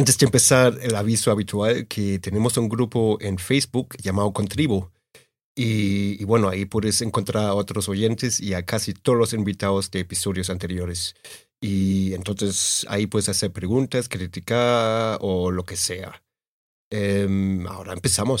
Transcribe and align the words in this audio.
Antes 0.00 0.16
de 0.16 0.24
empezar, 0.24 0.78
el 0.80 0.96
aviso 0.96 1.30
habitual 1.30 1.86
que 1.86 2.18
tenemos 2.18 2.56
un 2.56 2.70
grupo 2.70 3.18
en 3.20 3.36
Facebook 3.36 3.98
llamado 3.98 4.32
Contribo. 4.32 4.90
Y, 5.54 6.24
bueno, 6.24 6.48
ahí 6.48 6.64
puedes 6.64 7.02
encontrar 7.02 7.44
a 7.44 7.54
otros 7.54 7.86
oyentes 7.86 8.40
y 8.40 8.54
a 8.54 8.64
casi 8.64 8.94
todos 8.94 9.18
los 9.18 9.34
invitados 9.34 9.90
de 9.90 10.00
episodios 10.00 10.48
anteriores. 10.48 11.16
Y 11.60 12.14
entonces 12.14 12.86
ahí 12.88 13.08
puedes 13.08 13.28
hacer 13.28 13.52
preguntas, 13.52 14.08
criticar 14.08 15.18
o 15.20 15.50
lo 15.50 15.66
que 15.66 15.76
sea. 15.76 16.22
Em, 16.90 17.66
ahora 17.66 17.92
empezamos. 17.92 18.40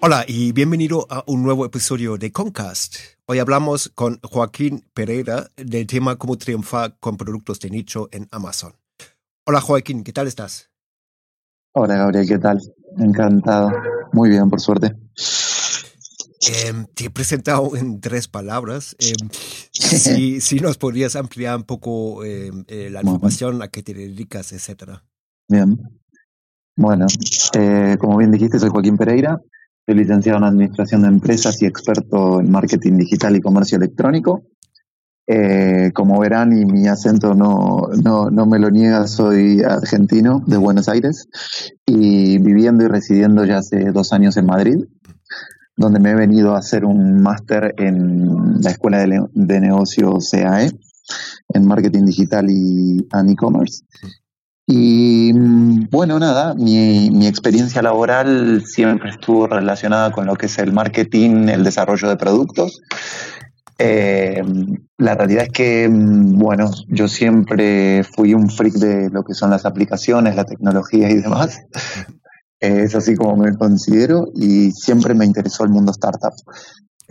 Hola 0.00 0.24
y 0.28 0.52
bienvenido 0.52 1.08
a 1.10 1.24
un 1.26 1.42
nuevo 1.42 1.66
episodio 1.66 2.18
de 2.18 2.30
Concast. 2.30 2.98
Hoy 3.26 3.40
hablamos 3.40 3.90
con 3.96 4.20
Joaquín 4.22 4.84
Pereira 4.94 5.50
del 5.56 5.88
tema 5.88 6.14
cómo 6.14 6.38
triunfar 6.38 6.96
con 7.00 7.16
productos 7.16 7.58
de 7.58 7.70
nicho 7.70 8.08
en 8.12 8.28
Amazon. 8.30 8.74
Hola 9.44 9.60
Joaquín, 9.60 10.04
¿qué 10.04 10.12
tal 10.12 10.28
estás? 10.28 10.70
Hola 11.72 11.96
Gabriel, 11.96 12.28
¿qué 12.28 12.38
tal? 12.38 12.60
Encantado. 12.96 13.72
Muy 14.12 14.28
bien, 14.28 14.48
por 14.48 14.60
suerte. 14.60 14.94
Em, 16.64 16.86
te 16.94 17.06
he 17.06 17.10
presentado 17.10 17.74
en 17.74 18.00
tres 18.00 18.28
palabras. 18.28 18.94
Em, 19.00 19.28
si, 20.40 20.60
nos 20.60 20.78
podrías 20.78 21.16
ampliar 21.16 21.56
un 21.56 21.64
poco 21.64 22.24
em, 22.24 22.64
eh, 22.68 22.88
la 22.88 23.00
información 23.00 23.62
a 23.62 23.68
qué 23.68 23.82
te 23.82 23.94
dedicas, 23.94 24.52
etcétera. 24.52 25.04
Bien. 25.48 25.76
Bueno, 26.76 27.06
eh, 27.54 27.96
como 27.98 28.16
bien 28.16 28.30
dijiste, 28.30 28.60
soy 28.60 28.68
Joaquín 28.68 28.96
Pereira. 28.96 29.40
Soy 29.88 29.96
licenciado 29.96 30.36
en 30.36 30.44
Administración 30.44 31.00
de 31.00 31.08
Empresas 31.08 31.62
y 31.62 31.64
experto 31.64 32.40
en 32.40 32.50
Marketing 32.50 32.98
Digital 32.98 33.34
y 33.36 33.40
Comercio 33.40 33.78
Electrónico. 33.78 34.42
Eh, 35.26 35.92
como 35.94 36.20
verán, 36.20 36.52
y 36.52 36.66
mi 36.66 36.86
acento 36.88 37.32
no, 37.32 37.88
no, 38.04 38.28
no, 38.28 38.44
me 38.44 38.58
lo 38.58 38.68
niega, 38.68 39.06
soy 39.06 39.62
argentino 39.62 40.42
de 40.46 40.58
Buenos 40.58 40.90
Aires 40.90 41.26
y 41.86 42.36
viviendo 42.36 42.84
y 42.84 42.88
residiendo 42.88 43.46
ya 43.46 43.56
hace 43.56 43.90
dos 43.90 44.12
años 44.12 44.36
en 44.36 44.44
Madrid, 44.44 44.76
donde 45.74 46.00
me 46.00 46.10
he 46.10 46.14
venido 46.14 46.54
a 46.54 46.58
hacer 46.58 46.84
un 46.84 47.22
máster 47.22 47.74
en 47.78 48.60
la 48.60 48.70
Escuela 48.70 48.98
de, 48.98 49.24
de 49.32 49.60
Negocios 49.60 50.28
CAE 50.30 50.70
en 51.54 51.66
Marketing 51.66 52.04
Digital 52.04 52.50
y 52.50 53.08
E-Commerce. 53.10 53.84
Y 54.70 55.32
mm, 55.32 55.88
bueno, 55.90 56.18
nada, 56.18 56.54
mi, 56.54 57.10
mi, 57.10 57.26
experiencia 57.26 57.80
laboral 57.80 58.62
siempre 58.66 59.08
estuvo 59.08 59.46
relacionada 59.46 60.12
con 60.12 60.26
lo 60.26 60.36
que 60.36 60.44
es 60.44 60.58
el 60.58 60.74
marketing, 60.74 61.48
el 61.48 61.64
desarrollo 61.64 62.06
de 62.06 62.18
productos. 62.18 62.82
Eh, 63.78 64.42
la 64.98 65.14
realidad 65.14 65.44
es 65.44 65.52
que, 65.52 65.88
mm, 65.88 66.38
bueno, 66.38 66.70
yo 66.88 67.08
siempre 67.08 68.04
fui 68.04 68.34
un 68.34 68.50
freak 68.50 68.74
de 68.74 69.08
lo 69.08 69.24
que 69.24 69.32
son 69.32 69.48
las 69.48 69.64
aplicaciones, 69.64 70.36
la 70.36 70.44
tecnología 70.44 71.08
y 71.08 71.14
demás. 71.14 71.62
es 72.60 72.94
así 72.94 73.14
como 73.14 73.36
me 73.36 73.56
considero 73.56 74.28
y 74.34 74.72
siempre 74.72 75.14
me 75.14 75.24
interesó 75.24 75.64
el 75.64 75.70
mundo 75.70 75.92
startup. 75.92 76.34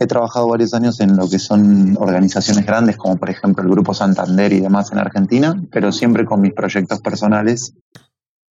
He 0.00 0.06
trabajado 0.06 0.46
varios 0.46 0.74
años 0.74 1.00
en 1.00 1.16
lo 1.16 1.28
que 1.28 1.40
son 1.40 1.96
organizaciones 1.98 2.64
grandes, 2.64 2.96
como 2.96 3.16
por 3.16 3.30
ejemplo 3.30 3.64
el 3.64 3.70
Grupo 3.70 3.94
Santander 3.94 4.52
y 4.52 4.60
demás 4.60 4.92
en 4.92 4.98
Argentina, 4.98 5.60
pero 5.72 5.90
siempre 5.90 6.24
con 6.24 6.40
mis 6.40 6.54
proyectos 6.54 7.00
personales, 7.00 7.74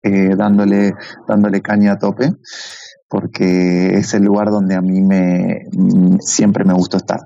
eh, 0.02 0.36
dándole, 0.36 0.92
dándole 1.26 1.62
caña 1.62 1.92
a 1.92 1.98
tope, 1.98 2.34
porque 3.08 3.94
es 3.94 4.12
el 4.12 4.24
lugar 4.24 4.50
donde 4.50 4.74
a 4.74 4.82
mí 4.82 5.00
me, 5.00 5.62
mm, 5.72 6.18
siempre 6.20 6.64
me 6.64 6.74
gustó 6.74 6.98
estar. 6.98 7.20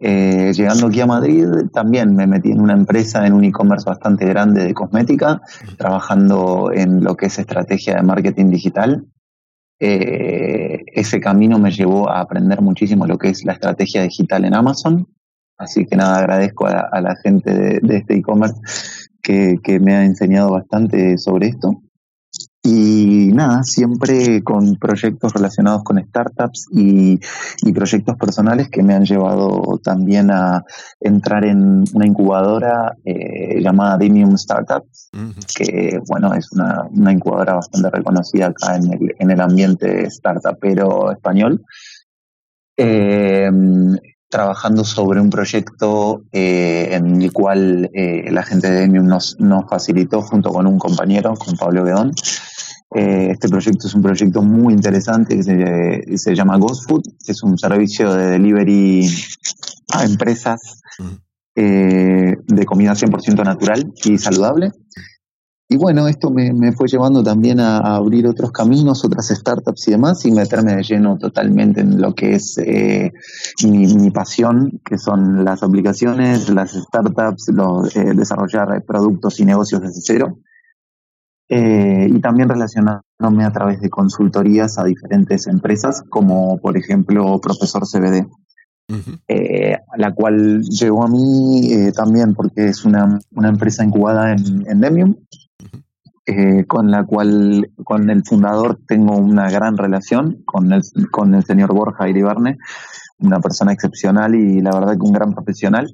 Eh, 0.00 0.52
llegando 0.54 0.86
aquí 0.86 1.00
a 1.00 1.06
Madrid, 1.06 1.48
también 1.72 2.14
me 2.14 2.28
metí 2.28 2.52
en 2.52 2.60
una 2.60 2.74
empresa, 2.74 3.26
en 3.26 3.32
un 3.32 3.42
e-commerce 3.42 3.84
bastante 3.84 4.24
grande 4.24 4.62
de 4.64 4.72
cosmética, 4.72 5.40
trabajando 5.76 6.70
en 6.72 7.02
lo 7.02 7.16
que 7.16 7.26
es 7.26 7.40
estrategia 7.40 7.96
de 7.96 8.02
marketing 8.02 8.50
digital 8.50 9.04
eh, 9.84 10.84
ese 10.86 11.18
camino 11.18 11.58
me 11.58 11.72
llevó 11.72 12.08
a 12.08 12.20
aprender 12.20 12.60
muchísimo 12.60 13.04
lo 13.04 13.18
que 13.18 13.30
es 13.30 13.44
la 13.44 13.54
estrategia 13.54 14.02
digital 14.02 14.44
en 14.44 14.54
Amazon. 14.54 15.08
Así 15.58 15.86
que 15.86 15.96
nada, 15.96 16.20
agradezco 16.20 16.66
a, 16.66 17.00
la 17.00 17.16
gente 17.16 17.80
de, 17.80 17.96
este 17.96 18.14
e-commerce 18.14 18.60
que, 19.20 19.80
me 19.80 19.94
ha 19.94 20.04
enseñado 20.04 20.52
bastante 20.52 21.18
sobre 21.18 21.48
esto. 21.48 21.82
Y 22.64 23.32
nada, 23.34 23.64
siempre 23.64 24.40
con 24.44 24.76
proyectos 24.76 25.32
relacionados 25.32 25.82
con 25.82 25.98
startups 25.98 26.68
y, 26.70 27.18
proyectos 27.74 28.16
personales 28.16 28.68
que 28.68 28.84
me 28.84 28.94
han 28.94 29.04
llevado 29.04 29.80
también 29.82 30.30
a 30.30 30.64
entrar 31.00 31.44
en 31.44 31.82
una 31.92 32.06
incubadora 32.06 32.96
eh, 33.04 33.60
llamada 33.60 33.98
Demium 33.98 34.36
Startups, 34.36 35.10
que 35.56 35.98
bueno, 36.06 36.34
es 36.34 36.52
una, 36.52 37.12
incubadora 37.12 37.54
bastante 37.54 37.90
reconocida 37.90 38.46
acá 38.46 38.76
en 38.76 38.92
el, 38.92 39.14
en 39.18 39.30
el 39.32 39.40
ambiente 39.40 40.08
startupero 40.08 41.10
español. 41.10 41.64
Eh, 42.76 43.50
trabajando 44.28 44.84
sobre 44.84 45.20
un 45.20 45.28
proyecto 45.28 46.22
eh, 46.32 46.90
en 46.92 47.20
el 47.20 47.32
cual 47.32 47.90
la 47.92 48.42
gente 48.44 48.70
de 48.70 48.80
Demium 48.80 49.06
nos, 49.06 49.36
nos 49.38 49.68
facilitó 49.68 50.22
junto 50.22 50.50
con 50.50 50.66
un 50.66 50.78
compañero, 50.78 51.34
con 51.34 51.56
Pablo 51.56 51.84
Guedón, 51.84 52.12
eh, 52.94 53.30
este 53.30 53.48
proyecto 53.48 53.86
es 53.86 53.94
un 53.94 54.02
proyecto 54.02 54.42
muy 54.42 54.74
interesante 54.74 55.36
que 55.36 55.42
se, 56.18 56.34
llama 56.34 56.58
Ghost 56.58 56.88
Food, 56.88 57.02
que 57.24 57.32
es 57.32 57.42
un 57.42 57.56
servicio 57.56 58.12
de 58.12 58.30
delivery 58.32 59.08
a 59.94 60.04
empresas 60.04 60.82
eh, 61.54 62.36
de 62.46 62.64
comida 62.66 62.92
100% 62.92 63.44
natural 63.44 63.92
y 64.04 64.18
saludable. 64.18 64.72
Y 65.70 65.78
bueno, 65.78 66.06
esto 66.06 66.28
me, 66.28 66.72
fue 66.72 66.86
llevando 66.86 67.22
también 67.22 67.58
a, 67.58 67.78
abrir 67.78 68.26
otros 68.26 68.52
caminos, 68.52 69.06
otras 69.06 69.28
startups 69.28 69.88
y 69.88 69.92
demás, 69.92 70.26
y 70.26 70.30
meterme 70.30 70.76
de 70.76 70.82
lleno 70.82 71.16
totalmente 71.16 71.80
en 71.80 71.98
lo 71.98 72.14
que 72.14 72.34
es 72.34 72.58
eh, 72.58 73.10
mi, 73.64 74.10
pasión, 74.10 74.82
que 74.84 74.98
son 74.98 75.46
las 75.46 75.62
aplicaciones, 75.62 76.50
las 76.50 76.72
startups, 76.72 77.50
desarrollar 77.94 78.84
productos 78.86 79.40
y 79.40 79.46
negocios 79.46 79.80
desde 79.80 80.00
cero. 80.02 80.38
Eh, 81.48 82.08
y 82.08 82.20
también 82.20 82.48
relacionándome 82.48 83.44
a 83.44 83.52
través 83.52 83.80
de 83.80 83.90
consultorías 83.90 84.78
a 84.78 84.84
diferentes 84.84 85.46
empresas, 85.46 86.02
como 86.08 86.56
por 86.58 86.76
ejemplo 86.76 87.38
Profesor 87.40 87.82
CBD, 87.86 88.26
eh, 89.28 89.76
la 89.96 90.12
cual 90.12 90.62
llegó 90.62 91.04
a 91.04 91.08
mí 91.08 91.72
eh, 91.72 91.92
también 91.92 92.34
porque 92.34 92.66
es 92.66 92.84
una, 92.84 93.18
una 93.32 93.48
empresa 93.48 93.84
incubada 93.84 94.32
en, 94.32 94.66
en 94.66 94.80
Demium, 94.80 95.16
con 96.68 96.90
la 96.90 97.04
cual, 97.04 97.70
con 97.84 98.08
el 98.08 98.22
fundador 98.24 98.78
tengo 98.86 99.16
una 99.16 99.50
gran 99.50 99.76
relación, 99.76 100.42
con 100.46 100.72
el, 100.72 100.82
con 101.10 101.34
el 101.34 101.44
señor 101.44 101.74
Borja 101.74 102.08
Iribarne, 102.08 102.56
una 103.18 103.40
persona 103.40 103.72
excepcional 103.72 104.34
y 104.34 104.60
la 104.60 104.72
verdad 104.72 104.92
que 104.92 105.06
un 105.06 105.12
gran 105.12 105.34
profesional 105.34 105.92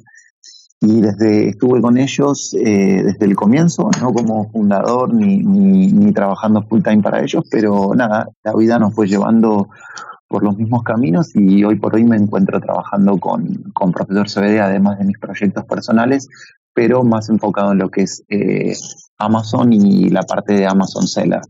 y 0.81 1.01
desde 1.01 1.49
estuve 1.49 1.81
con 1.81 1.99
ellos 1.99 2.55
eh, 2.55 3.03
desde 3.05 3.27
el 3.27 3.35
comienzo, 3.35 3.91
no 4.01 4.13
como 4.13 4.49
fundador 4.51 5.13
ni, 5.13 5.39
ni, 5.39 6.13
trabajando 6.13 6.63
full 6.63 6.83
time 6.83 7.03
para 7.03 7.21
ellos, 7.21 7.45
pero 7.51 7.95
nada, 7.97 8.29
la 8.45 8.55
vida 8.55 8.79
nos 8.79 8.95
fue 8.95 9.09
llevando 9.09 9.69
por 10.29 10.45
los 10.45 10.57
mismos 10.57 10.83
caminos 10.85 11.35
y 11.35 11.65
hoy 11.65 11.77
por 11.77 11.95
hoy 11.95 12.05
me 12.05 12.17
encuentro 12.17 12.61
trabajando 12.61 13.19
con, 13.19 13.73
con 13.73 13.93
Profesor 13.93 14.29
CBD, 14.29 14.61
además 14.61 14.99
de 14.99 15.07
mis 15.07 15.19
proyectos 15.19 15.65
personales, 15.65 16.29
pero 16.73 17.03
más 17.03 17.29
enfocado 17.29 17.73
en 17.73 17.79
lo 17.79 17.91
que 17.91 18.03
es 18.03 18.23
eh, 18.29 18.75
Amazon 19.19 19.73
y 19.73 20.11
la 20.11 20.23
parte 20.23 20.53
de 20.53 20.67
Amazon 20.67 21.09
Seller. 21.09 21.41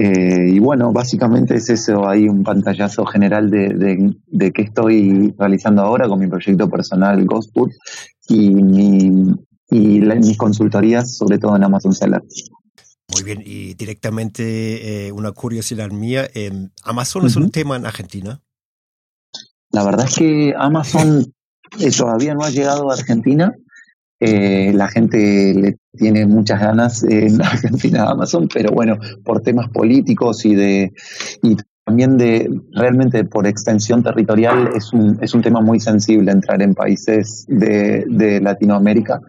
Eh, 0.00 0.50
y 0.52 0.58
bueno, 0.60 0.92
básicamente 0.92 1.56
es 1.56 1.68
eso, 1.70 2.08
hay 2.08 2.28
un 2.28 2.44
pantallazo 2.44 3.04
general 3.04 3.50
de, 3.50 3.70
de, 3.70 4.14
de 4.26 4.52
qué 4.52 4.62
estoy 4.62 5.34
realizando 5.36 5.82
ahora 5.82 6.08
con 6.08 6.20
mi 6.20 6.28
proyecto 6.28 6.70
personal 6.70 7.24
Ghostwood 7.24 7.72
y, 8.28 8.50
mi, 8.54 9.34
y 9.70 10.00
mis 10.00 10.36
consultorías, 10.36 11.16
sobre 11.16 11.38
todo 11.38 11.56
en 11.56 11.64
Amazon 11.64 11.94
Seller. 11.94 12.22
Muy 13.12 13.24
bien, 13.24 13.42
y 13.44 13.74
directamente 13.74 15.06
eh, 15.06 15.12
una 15.12 15.32
curiosidad 15.32 15.90
mía, 15.90 16.28
eh, 16.32 16.52
¿Amazon 16.84 17.26
es 17.26 17.34
un 17.34 17.50
tema 17.50 17.74
en 17.74 17.84
Argentina? 17.84 18.40
La 19.72 19.82
verdad 19.82 20.06
es 20.06 20.14
que 20.14 20.54
Amazon 20.56 21.26
eh, 21.80 21.90
todavía 21.90 22.34
no 22.34 22.44
ha 22.44 22.50
llegado 22.50 22.88
a 22.88 22.94
Argentina. 22.94 23.52
Eh, 24.20 24.72
la 24.74 24.88
gente 24.88 25.54
le 25.54 25.78
tiene 25.96 26.26
muchas 26.26 26.60
ganas 26.60 27.04
en 27.04 27.40
Argentina 27.42 28.04
a 28.04 28.10
Amazon, 28.12 28.48
pero 28.52 28.72
bueno, 28.72 28.98
por 29.24 29.42
temas 29.42 29.68
políticos 29.68 30.44
y 30.44 30.54
de 30.54 30.92
y 31.42 31.56
también 31.84 32.18
de 32.18 32.50
realmente 32.72 33.24
por 33.24 33.46
extensión 33.46 34.02
territorial 34.02 34.70
es 34.74 34.92
un, 34.92 35.18
es 35.22 35.32
un 35.32 35.40
tema 35.40 35.62
muy 35.62 35.80
sensible 35.80 36.30
entrar 36.32 36.60
en 36.60 36.74
países 36.74 37.46
de, 37.48 38.04
de 38.06 38.42
Latinoamérica 38.42 39.22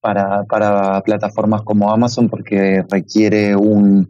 para, 0.00 0.44
para 0.44 1.02
plataformas 1.02 1.62
como 1.62 1.92
Amazon 1.92 2.30
porque 2.30 2.82
requiere 2.90 3.54
un, 3.54 4.08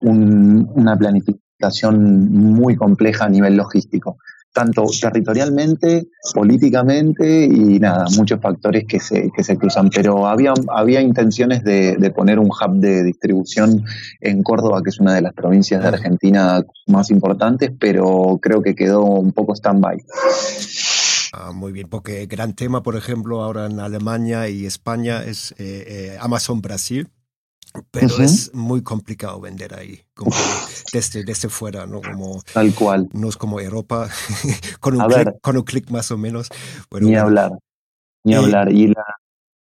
un, 0.00 0.70
una 0.74 0.96
planificación 0.96 2.30
muy 2.30 2.74
compleja 2.74 3.26
a 3.26 3.28
nivel 3.28 3.56
logístico 3.56 4.16
tanto 4.56 4.86
territorialmente, 4.98 6.08
políticamente 6.32 7.44
y 7.44 7.78
nada, 7.78 8.06
muchos 8.16 8.40
factores 8.40 8.86
que 8.88 9.00
se, 9.00 9.30
que 9.30 9.44
se 9.44 9.58
cruzan. 9.58 9.90
Pero 9.90 10.26
había, 10.26 10.54
había 10.74 11.02
intenciones 11.02 11.62
de, 11.62 11.96
de, 11.96 12.10
poner 12.10 12.38
un 12.38 12.46
hub 12.46 12.80
de 12.80 13.04
distribución 13.04 13.84
en 14.22 14.42
Córdoba, 14.42 14.80
que 14.82 14.88
es 14.88 14.98
una 14.98 15.12
de 15.12 15.20
las 15.20 15.34
provincias 15.34 15.82
de 15.82 15.88
Argentina 15.88 16.64
más 16.86 17.10
importantes, 17.10 17.70
pero 17.78 18.38
creo 18.40 18.62
que 18.62 18.74
quedó 18.74 19.04
un 19.04 19.32
poco 19.32 19.54
stand-by. 19.54 19.98
Ah, 21.34 21.52
muy 21.52 21.72
bien, 21.72 21.88
porque 21.90 22.24
gran 22.24 22.54
tema, 22.54 22.82
por 22.82 22.96
ejemplo, 22.96 23.42
ahora 23.42 23.66
en 23.66 23.78
Alemania 23.78 24.48
y 24.48 24.64
España 24.64 25.22
es 25.22 25.52
eh, 25.58 25.84
eh, 25.86 26.18
Amazon 26.18 26.62
Brasil 26.62 27.10
pero 27.90 28.06
uh 28.06 28.10
-huh. 28.10 28.24
es 28.24 28.54
muy 28.54 28.82
complicado 28.82 29.40
vender 29.40 29.74
ahí, 29.74 30.00
como 30.14 30.30
desde, 30.92 31.24
desde 31.24 31.48
fuera, 31.48 31.86
¿no? 31.86 32.00
Como, 32.00 32.42
Tal 32.52 32.74
cual. 32.74 33.08
No 33.12 33.28
es 33.28 33.36
como 33.36 33.60
Europa, 33.60 34.08
con, 34.80 35.00
un 35.00 35.06
clic, 35.08 35.40
con 35.40 35.56
un 35.56 35.62
clic 35.62 35.90
más 35.90 36.10
o 36.10 36.18
menos. 36.18 36.48
Bueno, 36.90 37.06
ni 37.06 37.12
bueno. 37.12 37.26
hablar, 37.26 37.50
ni 38.24 38.32
y, 38.32 38.36
hablar. 38.36 38.72
Y, 38.72 38.88
la, 38.88 39.04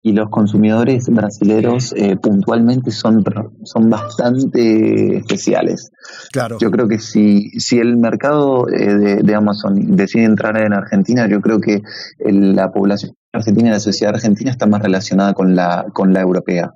y 0.02 0.12
los 0.12 0.30
consumidores 0.30 1.08
brasileños 1.08 1.92
eh, 1.96 2.16
puntualmente 2.16 2.90
son, 2.90 3.22
son 3.64 3.90
bastante 3.90 5.18
especiales. 5.18 5.90
Claro. 6.32 6.58
Yo 6.60 6.70
creo 6.70 6.88
que 6.88 6.98
si, 6.98 7.50
si 7.60 7.78
el 7.78 7.96
mercado 7.96 8.68
eh, 8.68 8.94
de, 8.94 9.16
de, 9.16 9.34
Amazon 9.34 9.96
decide 9.96 10.24
entrar 10.24 10.56
en 10.58 10.72
Argentina, 10.72 11.28
yo 11.28 11.40
creo 11.40 11.60
que 11.60 11.82
el, 12.18 12.54
la 12.54 12.72
población 12.72 13.14
argentina 13.32 13.70
la 13.70 13.80
sociedad 13.80 14.14
argentina 14.14 14.50
está 14.50 14.66
más 14.66 14.82
relacionada 14.82 15.34
con 15.34 15.54
la, 15.54 15.86
con 15.92 16.12
la 16.12 16.20
europea 16.20 16.72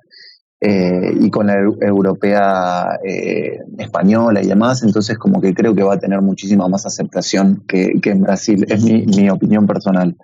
eh, 0.61 1.13
y 1.19 1.29
con 1.29 1.47
la 1.47 1.59
europea 1.59 2.99
eh, 3.03 3.59
española 3.77 4.41
y 4.41 4.47
demás, 4.47 4.83
entonces 4.83 5.17
como 5.17 5.41
que 5.41 5.53
creo 5.53 5.75
que 5.75 5.83
va 5.83 5.95
a 5.95 5.99
tener 5.99 6.21
muchísima 6.21 6.67
más 6.67 6.85
aceptación 6.85 7.63
que, 7.67 7.99
que 8.01 8.11
en 8.11 8.21
Brasil, 8.21 8.65
es 8.69 8.83
mi, 8.83 9.05
mi, 9.05 9.29
opinión 9.29 9.67
personal. 9.67 10.15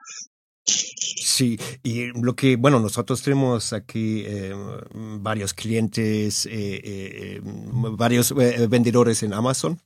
Sí, 0.64 1.60
y 1.84 2.08
lo 2.20 2.36
que, 2.36 2.56
bueno, 2.56 2.80
nosotros 2.80 3.22
tenemos 3.22 3.74
aquí 3.74 4.24
eh, 4.26 4.54
varios 5.20 5.54
clientes, 5.54 6.48
varios 7.98 8.34
vendedores 8.70 9.24
en 9.24 9.34
Amazon. 9.34 9.80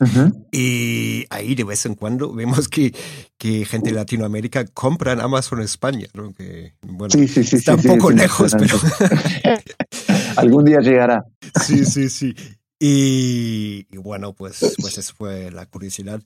Uh 0.00 0.04
-huh. 0.04 0.46
Y 0.52 1.24
ahí 1.30 1.54
de 1.54 1.64
vez 1.64 1.86
en 1.86 1.94
cuando 1.94 2.32
vemos 2.34 2.68
que, 2.68 2.94
que 3.38 3.64
gente 3.64 3.90
de 3.90 3.96
Latinoamérica 3.96 4.64
compra 4.66 5.12
en 5.12 5.20
Amazon 5.20 5.60
España, 5.60 6.06
¿no? 6.14 6.32
que 6.32 6.74
bueno, 6.82 7.10
sí, 7.10 7.28
sí, 7.28 7.44
sí, 7.44 7.56
está 7.56 7.74
un 7.74 7.82
poco 7.82 8.10
lejos, 8.10 8.52
pero 8.58 8.76
algún 10.36 10.64
día 10.64 10.80
llegará. 10.80 11.24
Sí, 11.64 11.84
sí, 11.86 12.10
sí. 12.10 12.34
Y, 12.78 13.86
y, 13.90 13.96
bueno, 13.96 14.34
pues, 14.34 14.74
pues 14.78 14.98
eso 14.98 15.14
fue 15.16 15.50
la 15.50 15.64
curiosidad. 15.64 16.20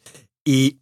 Y 0.44 0.78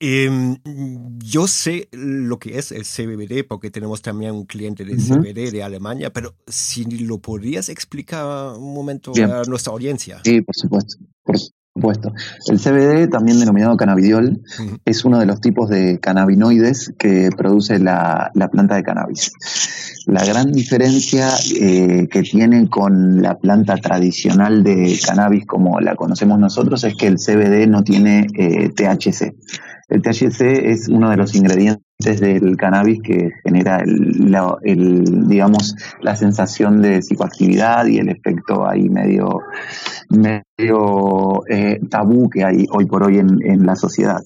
eh, 0.00 0.56
yo 1.18 1.46
sé 1.46 1.88
lo 1.92 2.38
que 2.38 2.58
es 2.58 2.72
el 2.72 2.84
CBD 2.84 3.46
porque 3.46 3.70
tenemos 3.70 4.02
también 4.02 4.32
un 4.32 4.46
cliente 4.46 4.84
de 4.84 4.94
uh 4.94 4.96
-huh. 4.96 5.20
CBD 5.20 5.52
de 5.52 5.62
Alemania, 5.62 6.12
pero 6.12 6.34
si 6.46 6.84
lo 6.84 7.18
podrías 7.18 7.68
explicar 7.68 8.56
un 8.56 8.74
momento 8.74 9.12
Bien. 9.12 9.30
a 9.30 9.42
nuestra 9.44 9.72
audiencia. 9.72 10.20
Sí, 10.24 10.40
por 10.40 10.54
supuesto. 10.56 10.96
Por 11.22 11.36
supuesto. 11.74 12.12
El 12.46 12.60
CBD, 12.60 13.10
también 13.10 13.40
denominado 13.40 13.76
cannabidiol, 13.76 14.40
es 14.84 15.04
uno 15.04 15.18
de 15.18 15.26
los 15.26 15.40
tipos 15.40 15.68
de 15.68 15.98
cannabinoides 15.98 16.94
que 16.96 17.30
produce 17.36 17.80
la, 17.80 18.30
la 18.34 18.48
planta 18.48 18.76
de 18.76 18.84
cannabis. 18.84 19.32
La 20.06 20.24
gran 20.24 20.52
diferencia 20.52 21.30
eh, 21.58 22.06
que 22.08 22.22
tiene 22.22 22.68
con 22.68 23.22
la 23.22 23.38
planta 23.38 23.76
tradicional 23.76 24.62
de 24.62 24.96
cannabis 25.04 25.46
como 25.46 25.80
la 25.80 25.96
conocemos 25.96 26.38
nosotros 26.38 26.84
es 26.84 26.94
que 26.94 27.08
el 27.08 27.16
CBD 27.16 27.66
no 27.66 27.82
tiene 27.82 28.28
eh, 28.38 28.68
THC. 28.68 29.34
El 29.88 30.02
THC 30.02 30.42
es 30.70 30.88
uno 30.88 31.10
de 31.10 31.16
los 31.16 31.34
ingredientes 31.34 31.84
del 32.12 32.56
cannabis 32.56 33.00
que 33.02 33.30
genera 33.42 33.78
el, 33.78 34.30
la, 34.30 34.56
el, 34.62 35.26
digamos, 35.28 35.74
la 36.00 36.16
sensación 36.16 36.80
de 36.82 37.02
psicoactividad 37.02 37.86
y 37.86 37.98
el 37.98 38.08
efecto 38.08 38.68
ahí 38.68 38.88
medio, 38.88 39.40
medio 40.10 41.42
eh, 41.48 41.80
tabú 41.90 42.28
que 42.28 42.44
hay 42.44 42.66
hoy 42.70 42.86
por 42.86 43.02
hoy 43.04 43.18
en, 43.18 43.38
en 43.44 43.66
la 43.66 43.76
sociedad. 43.76 44.22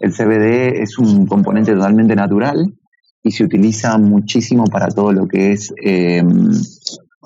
El 0.00 0.12
CBD 0.12 0.82
es 0.82 0.98
un 0.98 1.26
componente 1.26 1.72
totalmente 1.72 2.14
natural 2.14 2.74
y 3.22 3.30
se 3.30 3.44
utiliza 3.44 3.98
muchísimo 3.98 4.64
para 4.64 4.88
todo 4.88 5.12
lo 5.12 5.26
que 5.26 5.52
es 5.52 5.72
eh, 5.82 6.22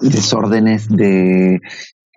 desórdenes 0.01 0.89
de 0.89 1.61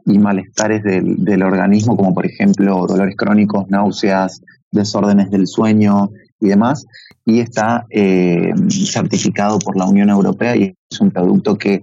y 0.05 0.17
malestares 0.17 0.81
del, 0.81 1.23
del, 1.23 1.43
organismo, 1.43 1.95
como 1.95 2.15
por 2.15 2.25
ejemplo 2.25 2.87
dolores 2.87 3.15
crónicos, 3.15 3.69
náuseas, 3.69 4.41
desórdenes 4.71 5.29
del 5.29 5.45
sueño 5.45 6.09
y 6.39 6.47
demás, 6.47 6.85
y 7.25 7.39
está 7.39 7.85
eh, 7.89 8.53
certificado 8.69 9.59
por 9.59 9.77
la 9.77 9.85
Unión 9.85 10.09
Europea 10.09 10.55
y 10.55 10.75
es 10.89 11.01
un 11.01 11.11
producto 11.11 11.57
que 11.57 11.81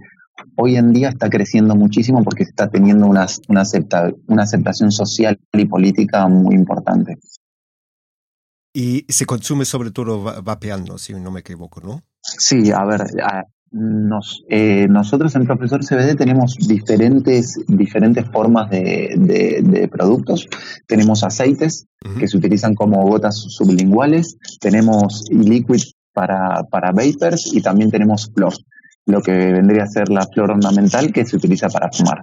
hoy 0.56 0.76
en 0.76 0.92
día 0.92 1.10
está 1.10 1.28
creciendo 1.28 1.74
muchísimo 1.74 2.22
porque 2.22 2.42
está 2.42 2.68
teniendo 2.68 3.06
una, 3.06 3.26
una, 3.48 3.60
acepta, 3.62 4.10
una 4.26 4.42
aceptación 4.42 4.90
social 4.92 5.38
y 5.52 5.64
política 5.66 6.26
muy 6.28 6.54
importante. 6.54 7.16
Y 8.72 9.06
se 9.08 9.24
consume 9.24 9.64
sobre 9.64 9.90
todo 9.90 10.42
vapeando, 10.42 10.98
si 10.98 11.14
no 11.14 11.30
me 11.30 11.40
equivoco, 11.40 11.80
¿no? 11.80 12.02
Sí, 12.20 12.70
a 12.72 12.84
ver, 12.84 13.04
nos, 13.70 14.44
eh, 14.48 14.86
nosotros 14.88 15.34
en 15.34 15.46
Profesor 15.46 15.84
CBD 15.84 16.14
tenemos 16.16 16.56
diferentes, 16.56 17.58
diferentes 17.66 18.24
formas 18.30 18.70
de, 18.70 19.14
de, 19.16 19.62
de 19.62 19.88
productos. 19.88 20.48
Tenemos 20.86 21.24
aceites 21.24 21.86
uh 22.04 22.08
-huh. 22.08 22.18
que 22.18 22.28
se 22.28 22.36
utilizan 22.36 22.74
como 22.74 23.02
gotas 23.02 23.36
sublinguales, 23.36 24.38
tenemos 24.60 25.24
liquid 25.30 25.82
para, 26.12 26.62
para 26.70 26.92
vapers 26.92 27.52
y 27.52 27.60
también 27.60 27.90
tenemos 27.90 28.30
flor, 28.34 28.54
lo 29.04 29.20
que 29.20 29.32
vendría 29.32 29.82
a 29.82 29.86
ser 29.86 30.08
la 30.08 30.26
flor 30.26 30.52
ornamental 30.52 31.12
que 31.12 31.26
se 31.26 31.36
utiliza 31.36 31.68
para 31.68 31.90
fumar. 31.92 32.22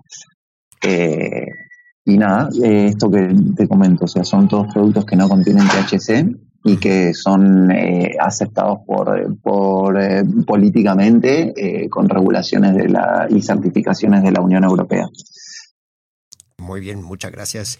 Eh, 0.81 1.47
y 2.05 2.17
nada, 2.17 2.49
eh, 2.63 2.87
esto 2.87 3.09
que 3.09 3.33
te 3.55 3.67
comento, 3.67 4.05
o 4.05 4.07
sea, 4.07 4.23
son 4.23 4.47
todos 4.47 4.73
productos 4.73 5.05
que 5.05 5.15
no 5.15 5.29
contienen 5.29 5.67
THC 5.67 6.35
y 6.63 6.77
que 6.77 7.13
son 7.13 7.71
eh, 7.71 8.15
aceptados 8.19 8.79
por, 8.85 9.37
por 9.41 10.01
eh, 10.01 10.23
políticamente 10.47 11.53
eh, 11.55 11.89
con 11.89 12.07
regulaciones 12.07 12.75
de 12.75 12.89
la, 12.89 13.27
y 13.29 13.41
certificaciones 13.41 14.23
de 14.23 14.31
la 14.31 14.41
Unión 14.41 14.63
Europea. 14.63 15.07
Muy 16.57 16.79
bien, 16.79 17.03
muchas 17.03 17.31
gracias. 17.31 17.79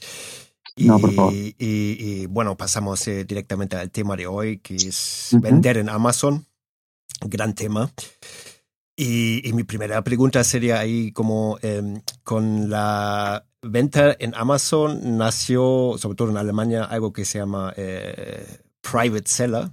Y, 0.76 0.88
no, 0.88 1.00
por 1.00 1.14
favor. 1.14 1.34
Y, 1.34 1.56
y, 1.60 2.26
bueno, 2.26 2.58
pasamos 2.58 3.08
eh, 3.08 3.26
directamente 3.26 3.76
al 3.78 3.92
tema 3.92 4.16
de 4.16 4.28
hoy, 4.28 4.58
que 4.58 4.76
es 4.76 5.30
uh 5.32 5.38
-huh. 5.38 5.42
vender 5.42 5.78
en 5.78 5.90
Amazon. 5.90 6.46
Gran 7.22 7.54
tema. 7.54 7.92
Y, 8.96 9.48
y, 9.48 9.54
mi 9.54 9.64
primera 9.64 10.04
pregunta 10.04 10.44
sería 10.44 10.80
ahí 10.80 11.12
como 11.12 11.58
eh, 11.62 12.02
con 12.24 12.70
la 12.70 13.46
venta 13.62 14.16
en 14.20 14.36
Amazon 14.36 15.18
nació, 15.18 15.96
sobre 15.98 16.16
todo 16.16 16.30
en 16.30 16.38
Alemania, 16.38 16.84
algo 16.84 17.12
que 17.14 17.26
se 17.26 17.40
llama 17.40 17.74
eh, 17.76 18.60
private 18.84 19.28
seller, 19.28 19.72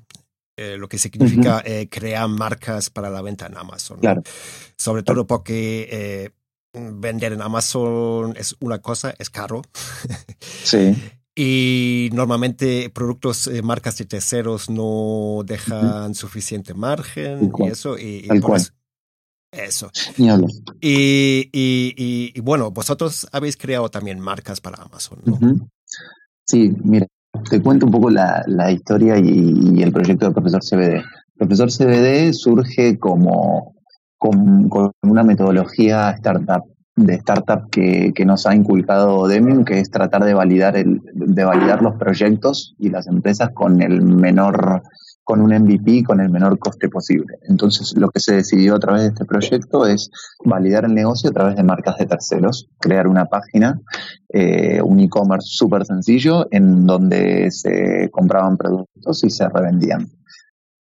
eh, 0.57 0.77
lo 0.79 0.89
que 0.89 0.99
significa 0.99 1.57
uh 1.59 1.69
-huh. 1.69 1.89
crear 1.91 2.29
marcas 2.29 2.91
para 2.91 3.11
la 3.11 3.23
venta 3.23 3.47
en 3.47 3.57
Amazon. 3.57 3.99
Claro. 4.01 4.23
Sobre 4.77 5.03
todo 5.03 5.27
porque 5.27 5.89
eh, 5.91 6.31
vender 6.73 7.33
en 7.33 7.43
Amazon 7.43 8.35
es 8.37 8.57
una 8.61 8.79
cosa, 8.79 9.15
es 9.19 9.31
caro. 9.31 9.63
Sí. 10.65 10.95
Y 11.43 12.11
normalmente 12.13 12.91
productos, 12.91 13.47
eh, 13.47 13.63
marcas 13.63 13.97
de 13.97 14.05
terceros 14.05 14.69
no 14.69 15.43
dejan 15.47 15.87
uh 15.87 16.09
-huh. 16.11 16.15
suficiente 16.15 16.75
margen 16.75 17.53
y 17.57 17.69
eso. 17.69 17.97
Y, 17.97 18.27
y. 18.27 18.29
Eso, 19.53 19.91
Eso. 19.91 19.91
Y, 20.81 22.41
bueno, 22.41 22.71
vosotros 22.71 23.27
habéis 23.33 23.57
creado 23.57 23.89
también 23.89 24.21
marcas 24.21 24.61
para 24.61 24.83
Amazon. 24.83 25.71
Sí, 26.47 26.73
mira, 26.83 27.07
te 27.49 27.61
cuento 27.61 27.87
un 27.87 27.93
poco 27.93 28.11
la, 28.11 28.43
la 28.47 28.71
historia 28.71 29.19
y, 29.19 29.83
el 29.83 29.93
proyecto 29.93 30.27
del 30.27 30.35
profesor 30.35 30.61
CBD. 30.63 31.03
Profesor 31.37 31.71
CBD 31.71 32.33
surge 32.33 32.99
como 32.99 33.75
con, 34.19 34.69
con 34.69 34.93
una 35.03 35.23
metodología 35.23 36.11
startup 36.11 36.65
de 36.97 37.15
startup 37.15 37.71
que, 37.71 38.13
que 38.15 38.27
nos 38.27 38.47
ha 38.47 38.55
inculcado 38.55 39.27
Demium, 39.27 39.65
que 39.65 39.79
es 39.79 39.91
tratar 39.91 40.25
de 40.25 40.35
validar 40.35 40.77
el, 40.77 41.01
de 41.15 41.45
validar 41.45 41.83
los 41.83 41.97
proyectos 41.97 42.75
y 42.79 42.91
las 42.91 43.07
empresas 43.07 43.51
con 43.55 43.81
el 43.81 44.03
menor 44.03 44.83
con 45.31 45.43
un 45.43 45.55
MVP 45.55 46.03
con 46.03 46.21
el 46.21 46.29
menor 46.29 46.59
coste 46.59 46.89
posible. 46.89 47.39
Entonces, 47.43 47.95
lo 47.97 48.09
que 48.09 48.19
se 48.19 48.35
decidió 48.35 48.75
a 48.75 48.81
través 48.81 49.03
de 49.03 49.09
este 49.11 49.25
proyecto 49.25 49.87
es 49.87 50.11
validar 50.45 50.85
el 50.87 50.93
negocio 50.93 51.31
a 51.31 51.33
través 51.33 51.55
de 51.55 51.63
marcas 51.63 51.99
de 51.99 52.07
terceros, 52.07 52.69
crear 52.81 53.07
una 53.07 53.27
página, 53.27 53.81
eh, 54.29 54.83
un 54.83 54.99
e-commerce 54.99 55.47
súper 55.49 55.87
sencillo 55.87 56.49
en 56.51 56.85
donde 56.85 57.49
se 57.53 58.09
compraban 58.11 58.57
productos 58.57 59.23
y 59.23 59.31
se 59.31 59.49
revendían. 59.49 60.09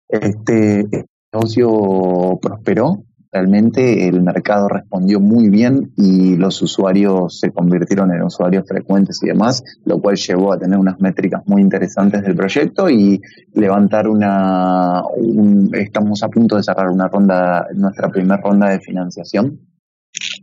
Este 0.08 0.88
negocio 1.34 2.40
prosperó, 2.42 3.04
realmente 3.32 4.08
el 4.08 4.22
mercado 4.22 4.68
respondió 4.68 5.20
muy 5.20 5.50
bien 5.50 5.92
y 5.96 6.36
los 6.36 6.62
usuarios 6.62 7.40
se 7.40 7.52
convirtieron 7.52 8.12
en 8.12 8.24
usuarios 8.24 8.66
frecuentes 8.68 9.22
y 9.24 9.28
demás, 9.28 9.64
lo 9.86 10.02
cual 10.02 10.16
llevó 10.16 10.54
a 10.54 10.60
tener 10.60 10.80
unas 10.80 11.00
métricas 11.00 11.44
muy 11.46 11.62
interesantes 11.62 12.24
del 12.24 12.36
proyecto 12.36 12.90
y 12.90 13.22
levantar 13.54 14.08
una, 14.08 15.04
un, 15.16 15.70
estamos 15.74 16.24
a 16.24 16.30
punto 16.30 16.56
de 16.56 16.64
cerrar 16.64 16.90
una 16.90 17.08
ronda, 17.08 17.68
nuestra 17.76 18.10
primera 18.10 18.42
ronda 18.42 18.70
de 18.70 18.80
financiación 18.80 19.60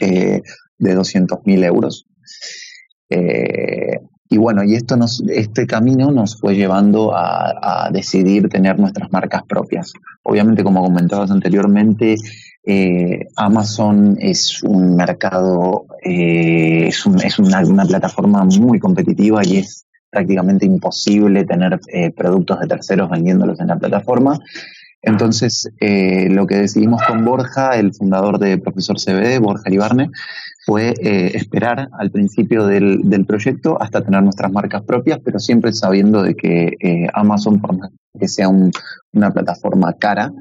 eh, 0.00 0.42
de 0.78 0.94
200 0.94 1.40
mil 1.44 1.64
euros. 1.64 2.06
Eh, 3.08 4.00
y 4.28 4.38
bueno, 4.38 4.64
y 4.64 4.74
esto 4.74 4.96
nos, 4.96 5.22
este 5.28 5.66
camino 5.66 6.10
nos 6.10 6.38
fue 6.38 6.54
llevando 6.56 7.12
a, 7.14 7.90
decidir 7.92 8.48
tener 8.48 8.78
nuestras 8.78 9.10
marcas 9.12 9.42
propias. 9.48 9.92
Obviamente, 10.22 10.64
como 10.64 10.82
comentabas 10.82 11.30
anteriormente, 11.30 12.16
eh, 12.64 13.26
Amazon 13.36 14.16
es 14.20 14.62
un 14.62 14.96
mercado, 14.96 15.86
eh, 16.02 16.88
es, 16.88 17.06
un, 17.06 17.20
es 17.22 17.38
una, 17.38 17.60
una, 17.60 17.84
plataforma 17.84 18.44
muy 18.44 18.80
competitiva 18.80 19.42
y 19.44 19.58
es 19.58 19.86
prácticamente 20.10 20.66
imposible 20.66 21.44
tener 21.44 21.78
eh, 21.92 22.10
productos 22.10 22.58
de 22.60 22.66
terceros 22.66 23.08
vendiéndolos 23.10 23.60
en 23.60 23.68
la 23.68 23.78
plataforma. 23.78 24.40
Entonces, 25.02 25.70
eh, 25.80 26.28
lo 26.30 26.46
que 26.46 26.56
decidimos 26.56 27.00
con 27.06 27.24
Borja, 27.24 27.76
el 27.76 27.94
fundador 27.94 28.38
de 28.38 28.58
Profesor 28.58 28.96
CBD, 28.98 29.38
Borja 29.38 29.70
Libarne, 29.70 30.10
fue 30.66 30.94
eh, 31.00 31.30
esperar 31.34 31.88
al 31.96 32.10
principio 32.10 32.66
del, 32.66 33.02
del, 33.04 33.24
proyecto 33.24 33.80
hasta 33.80 34.02
tener 34.02 34.20
nuestras 34.24 34.50
marcas 34.50 34.82
propias, 34.82 35.20
pero 35.24 35.38
siempre 35.38 35.72
sabiendo 35.72 36.24
de 36.24 36.34
que 36.34 36.72
eh, 36.80 37.06
Amazon, 37.14 37.60
por 37.60 37.78
más 37.78 37.90
que 38.18 38.26
sea 38.26 38.48
un, 38.48 38.72
una 39.12 39.30
plataforma 39.30 39.92
cara, 39.92 40.32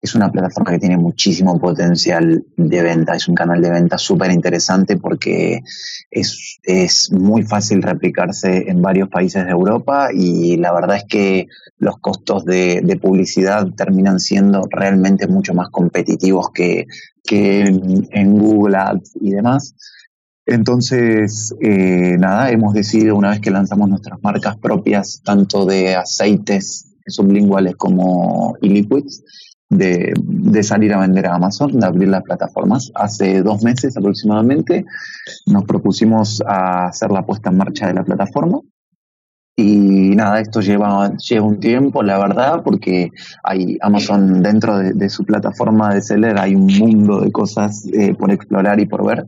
es 0.00 0.14
una 0.14 0.30
plataforma 0.30 0.70
que 0.70 0.78
tiene 0.78 0.96
muchísimo 0.96 1.58
potencial 1.58 2.44
de 2.56 2.82
venta, 2.82 3.14
es 3.14 3.28
un 3.28 3.34
canal 3.34 3.60
de 3.60 3.70
venta 3.70 3.98
súper 3.98 4.30
interesante 4.30 4.96
porque 4.96 5.60
es, 6.10 6.58
es 6.62 7.10
muy 7.12 7.42
fácil 7.42 7.82
replicarse 7.82 8.70
en 8.70 8.80
varios 8.80 9.10
países 9.10 9.44
de 9.44 9.50
Europa 9.50 10.08
y 10.14 10.56
la 10.56 10.72
verdad 10.72 10.96
es 10.96 11.04
que 11.06 11.46
los 11.76 11.98
costos 11.98 12.46
de, 12.46 12.80
de 12.82 12.96
publicidad 12.96 13.66
terminan 13.76 14.18
siendo 14.18 14.66
realmente 14.70 15.26
mucho 15.26 15.52
más 15.52 15.68
competitivos 15.68 16.50
que, 16.54 16.86
que 17.24 17.62
en, 17.62 18.08
en, 18.12 18.38
Google 18.38 18.76
Ads 18.76 19.16
y 19.20 19.30
demás. 19.30 19.74
Entonces, 20.46 21.54
eh, 21.60 22.16
nada, 22.18 22.50
hemos 22.50 22.74
decidido 22.74 23.16
una 23.16 23.30
vez 23.30 23.40
que 23.40 23.50
lanzamos 23.50 23.88
nuestras 23.88 24.22
marcas 24.22 24.58
propias, 24.58 25.22
tanto 25.24 25.64
de 25.64 25.96
aceites 25.96 26.94
sublinguales 27.06 27.76
como 27.76 28.56
e-liquids, 28.60 29.24
de, 29.70 30.12
de, 30.16 30.62
salir 30.62 30.92
a 30.92 31.00
vender 31.00 31.26
a 31.26 31.34
Amazon, 31.34 31.80
de 31.80 31.86
abrir 31.86 32.08
las 32.08 32.22
plataformas. 32.22 32.92
Hace 32.94 33.42
dos 33.42 33.64
meses 33.64 33.96
aproximadamente 33.96 34.84
nos 35.46 35.64
propusimos 35.64 36.42
a 36.46 36.88
hacer 36.88 37.10
la 37.10 37.24
puesta 37.24 37.50
en 37.50 37.56
marcha 37.56 37.86
de 37.86 37.94
la 37.94 38.04
plataforma. 38.04 38.60
Y 39.56 40.16
nada, 40.16 40.40
esto 40.40 40.60
lleva, 40.60 41.12
lleva 41.16 41.46
un 41.46 41.60
tiempo, 41.60 42.02
la 42.02 42.18
verdad, 42.18 42.62
porque 42.64 43.10
hay 43.44 43.78
Amazon 43.80 44.42
dentro 44.42 44.78
de, 44.78 45.08
su 45.08 45.24
plataforma 45.24 45.94
de 45.94 46.00
seller, 46.00 46.38
hay 46.38 46.56
un 46.56 46.66
mundo 46.66 47.20
de 47.20 47.30
cosas 47.30 47.86
eh, 47.92 48.14
por 48.14 48.32
explorar 48.32 48.80
y 48.80 48.86
por 48.86 49.06
ver. 49.06 49.26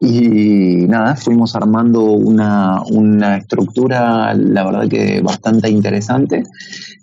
Y 0.00 0.86
nada, 0.88 1.14
fuimos 1.14 1.54
armando 1.54 2.02
una, 2.02 2.82
una 2.90 3.36
estructura, 3.36 4.34
la 4.34 4.64
verdad 4.64 4.88
que 4.88 5.20
bastante 5.22 5.70
interesante, 5.70 6.42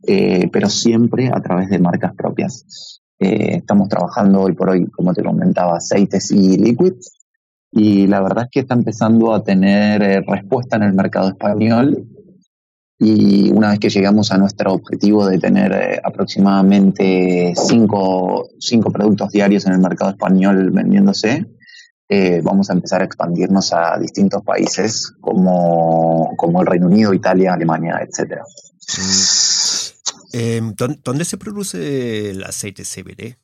eh, 0.05 0.49
pero 0.51 0.69
siempre 0.69 1.29
a 1.33 1.41
través 1.41 1.69
de 1.69 1.79
marcas 1.79 2.13
propias. 2.15 3.01
Eh, 3.17 3.57
estamos 3.57 3.87
trabajando 3.87 4.41
hoy 4.41 4.53
por 4.53 4.71
hoy, 4.71 4.87
como 4.87 5.13
te 5.13 5.23
comentaba, 5.23 5.77
aceites 5.77 6.31
y 6.31 6.57
liquids, 6.57 7.13
y 7.71 8.07
la 8.07 8.21
verdad 8.21 8.45
es 8.45 8.49
que 8.51 8.59
está 8.61 8.73
empezando 8.73 9.33
a 9.33 9.43
tener 9.43 10.25
respuesta 10.25 10.75
en 10.75 10.83
el 10.83 10.93
mercado 10.93 11.29
español. 11.29 12.07
Y 12.97 13.51
una 13.51 13.71
vez 13.71 13.79
que 13.79 13.89
llegamos 13.89 14.31
a 14.31 14.37
nuestro 14.37 14.73
objetivo 14.73 15.27
de 15.27 15.37
tener 15.37 15.71
eh, 15.73 16.01
aproximadamente 16.03 17.53
cinco, 17.55 18.49
cinco 18.57 18.89
productos 18.89 19.31
diarios 19.31 19.65
en 19.65 19.73
el 19.73 19.79
mercado 19.79 20.11
español 20.11 20.71
vendiéndose, 20.71 21.45
eh, 22.07 22.39
vamos 22.43 22.69
a 22.69 22.73
empezar 22.73 23.01
a 23.01 23.05
expandirnos 23.05 23.73
a 23.73 23.97
distintos 23.99 24.43
países 24.43 25.11
como, 25.19 26.35
como 26.37 26.61
el 26.61 26.67
Reino 26.67 26.87
Unido, 26.87 27.13
Italia, 27.13 27.53
Alemania, 27.53 27.99
etc. 28.01 28.41
Eh, 30.31 30.61
¿Dónde 31.03 31.25
se 31.25 31.37
produce 31.37 32.29
el 32.29 32.43
aceite 32.43 32.83
CBD? 32.83 33.37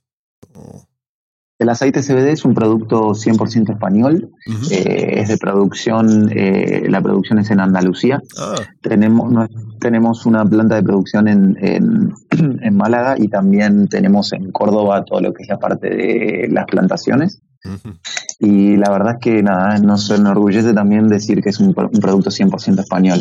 El 1.62 1.70
aceite 1.70 2.02
CBD 2.02 2.32
es 2.32 2.44
un 2.44 2.56
producto 2.56 3.14
100% 3.14 3.74
español, 3.74 4.32
uh 4.48 4.52
-huh. 4.52 4.72
eh, 4.72 5.20
es 5.22 5.28
de 5.30 5.38
producción, 5.38 6.28
eh, 6.32 6.88
la 6.90 7.02
producción 7.02 7.38
es 7.38 7.52
en 7.52 7.60
Andalucía. 7.60 8.20
Ah. 8.36 8.56
Tenemos, 8.82 9.32
no, 9.32 9.48
tenemos 9.80 10.26
una 10.26 10.44
planta 10.44 10.74
de 10.74 10.82
producción 10.82 11.28
en, 11.28 11.56
en, 11.62 12.14
en, 12.64 12.76
Málaga 12.76 13.14
y 13.16 13.28
también 13.28 13.88
tenemos 13.88 14.34
en 14.34 14.52
Córdoba 14.52 15.06
todo 15.06 15.22
lo 15.22 15.34
que 15.34 15.44
es 15.44 15.50
la 15.50 15.60
parte 15.60 15.88
de 15.88 16.48
las 16.52 16.66
plantaciones. 16.66 17.44
Uh 17.64 17.70
-huh. 17.70 18.00
Y 18.40 18.78
la 18.78 18.90
verdad 18.90 19.18
es 19.18 19.20
que 19.22 19.44
nada, 19.44 19.78
nos 19.78 20.10
enorgullece 20.10 20.74
también 20.74 21.10
decir 21.10 21.44
que 21.44 21.50
es 21.50 21.60
un, 21.60 21.76
un 21.78 22.00
producto 22.02 22.32
100% 22.32 22.80
español. 22.80 23.20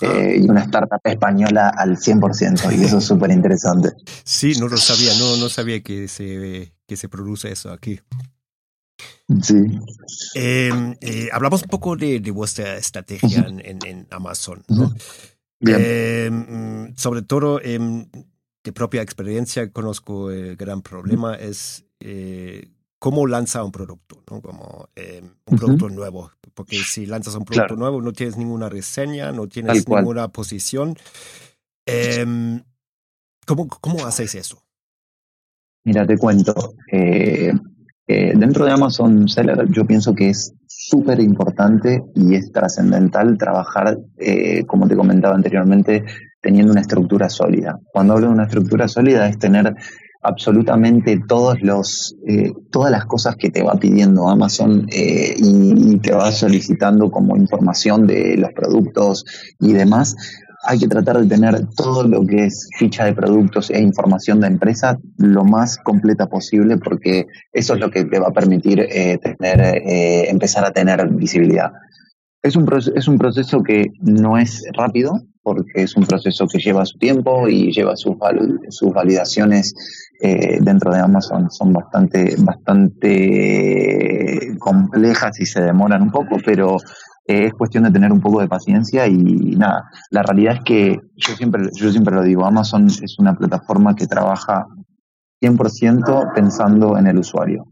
Eh, 0.00 0.38
y 0.40 0.48
una 0.48 0.62
startup 0.62 1.00
española 1.04 1.68
al 1.68 1.96
100%, 1.96 2.76
y 2.76 2.84
eso 2.84 2.98
es 2.98 3.04
súper 3.04 3.30
interesante. 3.30 3.92
Sí, 4.24 4.54
no 4.58 4.68
lo 4.68 4.76
sabía, 4.76 5.12
no, 5.18 5.36
no 5.36 5.48
sabía 5.48 5.82
que 5.82 6.08
se, 6.08 6.74
que 6.86 6.96
se 6.96 7.08
produce 7.08 7.52
eso 7.52 7.70
aquí. 7.70 8.00
Sí. 9.42 9.54
Eh, 10.34 10.96
eh, 11.00 11.28
hablamos 11.32 11.62
un 11.62 11.68
poco 11.68 11.96
de, 11.96 12.20
de 12.20 12.30
vuestra 12.30 12.76
estrategia 12.76 13.44
en, 13.46 13.60
en, 13.60 13.78
en, 13.86 14.06
Amazon. 14.10 14.64
¿no? 14.68 14.92
Bien. 15.60 16.94
sobre 16.96 17.22
todo, 17.22 17.58
de 17.58 18.72
propia 18.72 19.02
experiencia, 19.02 19.70
conozco 19.70 20.30
el 20.30 20.56
gran 20.56 20.82
problema 20.82 21.34
es 21.36 21.84
cómo 23.04 23.26
lanza 23.26 23.62
un 23.62 23.70
producto, 23.70 24.22
¿no? 24.30 24.40
Como 24.40 24.88
eh, 24.96 25.20
un 25.20 25.28
uh 25.28 25.30
-huh. 25.30 25.58
producto 25.58 25.90
nuevo. 25.90 26.30
Porque 26.54 26.76
si 26.78 27.04
lanzas 27.04 27.34
un 27.34 27.44
producto 27.44 27.74
claro. 27.74 27.76
nuevo, 27.76 28.00
no 28.00 28.14
tienes 28.14 28.38
ninguna 28.38 28.70
reseña, 28.70 29.30
no 29.30 29.46
tienes 29.46 29.86
ninguna 29.86 30.28
posición. 30.28 30.96
Eh, 31.84 32.24
¿cómo, 33.46 33.68
¿Cómo 33.68 34.06
hacéis 34.06 34.34
eso? 34.36 34.62
Mira, 35.84 36.06
te 36.06 36.16
cuento. 36.16 36.54
Eh, 36.90 37.52
dentro 38.06 38.64
de 38.64 38.72
Amazon 38.72 39.28
Seller, 39.28 39.68
yo 39.68 39.84
pienso 39.84 40.14
que 40.14 40.30
es 40.30 40.54
súper 40.66 41.20
importante 41.20 42.02
y 42.14 42.36
es 42.36 42.52
trascendental 42.52 43.36
trabajar, 43.36 43.98
eh, 44.16 44.64
como 44.64 44.88
te 44.88 44.96
comentaba 44.96 45.34
anteriormente, 45.34 46.06
teniendo 46.40 46.72
una 46.72 46.80
estructura 46.80 47.28
sólida. 47.28 47.78
Cuando 47.92 48.14
hablo 48.14 48.28
de 48.28 48.32
una 48.32 48.44
estructura 48.44 48.88
sólida 48.88 49.28
es 49.28 49.38
tener 49.38 49.74
absolutamente 50.24 51.20
todos 51.28 51.60
los, 51.60 52.16
eh, 52.26 52.50
todas 52.70 52.90
las 52.90 53.04
cosas 53.04 53.36
que 53.36 53.50
te 53.50 53.62
va 53.62 53.74
pidiendo 53.74 54.28
Amazon 54.28 54.86
eh, 54.90 55.34
y, 55.36 55.98
te 55.98 56.12
va 56.12 56.32
solicitando 56.32 57.10
como 57.10 57.36
información 57.36 58.06
de 58.06 58.36
los 58.36 58.52
productos 58.52 59.24
y 59.60 59.72
demás, 59.72 60.16
hay 60.66 60.78
que 60.78 60.88
tratar 60.88 61.20
de 61.20 61.28
tener 61.28 61.66
todo 61.76 62.04
lo 62.04 62.26
que 62.26 62.46
es 62.46 62.68
ficha 62.78 63.04
de 63.04 63.12
productos 63.12 63.70
e 63.70 63.80
información 63.80 64.40
de 64.40 64.46
empresa 64.46 64.98
lo 65.18 65.44
más 65.44 65.76
completa 65.78 66.26
posible 66.26 66.78
porque 66.78 67.26
eso 67.52 67.74
es 67.74 67.80
lo 67.80 67.90
que 67.90 68.04
te 68.04 68.18
va 68.18 68.28
a 68.28 68.32
permitir 68.32 68.80
eh, 68.80 69.18
tener, 69.18 69.60
eh, 69.60 70.30
empezar 70.30 70.64
a 70.64 70.72
tener 70.72 71.06
visibilidad. 71.10 71.70
Es 72.42 72.56
un, 72.56 72.68
es 72.94 73.08
un 73.08 73.18
proceso 73.18 73.62
que 73.62 73.86
no 74.00 74.36
es 74.36 74.64
rápido, 74.74 75.22
porque 75.42 75.82
es 75.82 75.96
un 75.96 76.04
proceso 76.04 76.46
que 76.46 76.58
lleva 76.58 76.84
su 76.86 76.98
tiempo 76.98 77.48
y 77.48 77.70
lleva 77.70 77.96
sus, 77.96 78.16
sus 78.70 78.92
validaciones 78.92 79.74
eh, 80.26 80.56
dentro 80.58 80.90
de 80.90 81.00
Amazon 81.00 81.50
son 81.50 81.74
bastante, 81.74 82.34
bastante 82.38 84.56
complejas 84.58 85.38
y 85.38 85.44
se 85.44 85.60
demoran 85.60 86.00
un 86.00 86.10
poco, 86.10 86.38
pero 86.42 86.78
eh, 87.26 87.44
es 87.44 87.52
cuestión 87.52 87.84
de 87.84 87.90
tener 87.90 88.10
un 88.10 88.22
poco 88.22 88.40
de 88.40 88.48
paciencia 88.48 89.06
y 89.06 89.18
nada, 89.18 89.84
la 90.10 90.22
realidad 90.22 90.54
es 90.54 90.60
que 90.64 90.98
yo 91.14 91.34
siempre, 91.34 91.68
yo 91.74 91.90
siempre 91.90 92.14
lo 92.14 92.22
digo, 92.22 92.46
Amazon 92.46 92.86
es 92.86 93.18
una 93.18 93.34
plataforma 93.34 93.94
que 93.94 94.06
trabaja 94.06 94.64
100% 95.42 96.32
pensando 96.34 96.96
en 96.96 97.06
el 97.06 97.18
usuario. 97.18 97.66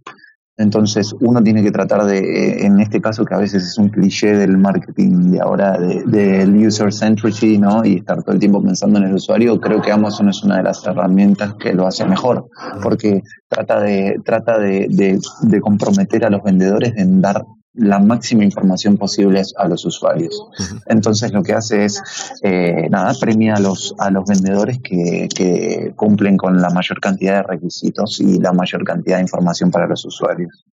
Entonces 0.59 1.15
uno 1.21 1.43
tiene 1.43 1.63
que 1.63 1.71
tratar 1.71 2.05
de, 2.05 2.19
eh, 2.19 2.67
en 2.67 2.79
este 2.81 3.01
caso 3.01 3.25
que 3.25 3.35
a 3.35 3.39
veces 3.39 3.65
es 3.65 3.79
un 3.79 3.89
cliché 3.89 4.37
del 4.37 4.59
marketing 4.59 5.31
de 5.31 5.41
ahora, 5.41 5.79
del 5.79 6.11
de 6.11 6.67
user 6.67 6.93
centricity, 6.93 7.59
¿no? 7.59 7.85
Y 7.85 7.97
estar 7.97 8.23
todo 8.23 8.35
el 8.35 8.41
tiempo 8.41 8.63
pensando 8.63 8.99
en 8.99 9.07
el 9.07 9.15
usuario, 9.15 9.59
creo 9.61 9.81
que 9.81 9.91
Amazon 9.91 10.29
es 10.29 10.43
una 10.45 10.59
de 10.59 10.65
las 10.65 10.87
herramientas 10.87 11.55
que 11.55 11.73
lo 11.73 11.87
hace 11.87 12.05
mejor, 12.05 12.49
porque 12.83 13.23
trata 13.49 13.81
de, 13.81 14.21
trata 14.25 14.59
de, 14.59 14.89
de, 14.91 15.19
de 15.43 15.61
comprometer 15.61 16.25
a 16.27 16.31
los 16.31 16.43
vendedores 16.43 16.93
en 16.97 17.23
dar 17.23 17.45
la 17.75 17.99
máxima 17.99 18.45
información 18.45 18.99
posible 18.99 19.43
a 19.57 19.67
los 19.67 19.85
usuarios. 19.85 20.47
Entonces 20.87 21.33
lo 21.33 21.43
que 21.43 21.55
hace 21.55 21.87
es, 21.87 22.03
eh, 22.43 22.89
nada, 22.91 23.15
premia 23.19 23.55
a 23.55 23.61
los, 23.61 23.95
a 23.99 24.11
los 24.11 24.27
vendedores 24.27 24.79
que, 24.83 25.29
que, 25.35 25.93
cumplen 25.97 26.37
con 26.37 26.61
la 26.61 26.71
mayor 26.71 27.01
cantidad 27.01 27.37
de 27.37 27.43
requisitos 27.45 28.21
y 28.21 28.39
la 28.39 28.53
mayor 28.53 28.85
cantidad 28.85 29.17
de 29.17 29.23
información 29.23 29.71
para 29.71 29.87
los 29.87 30.05
usuarios. 30.05 30.65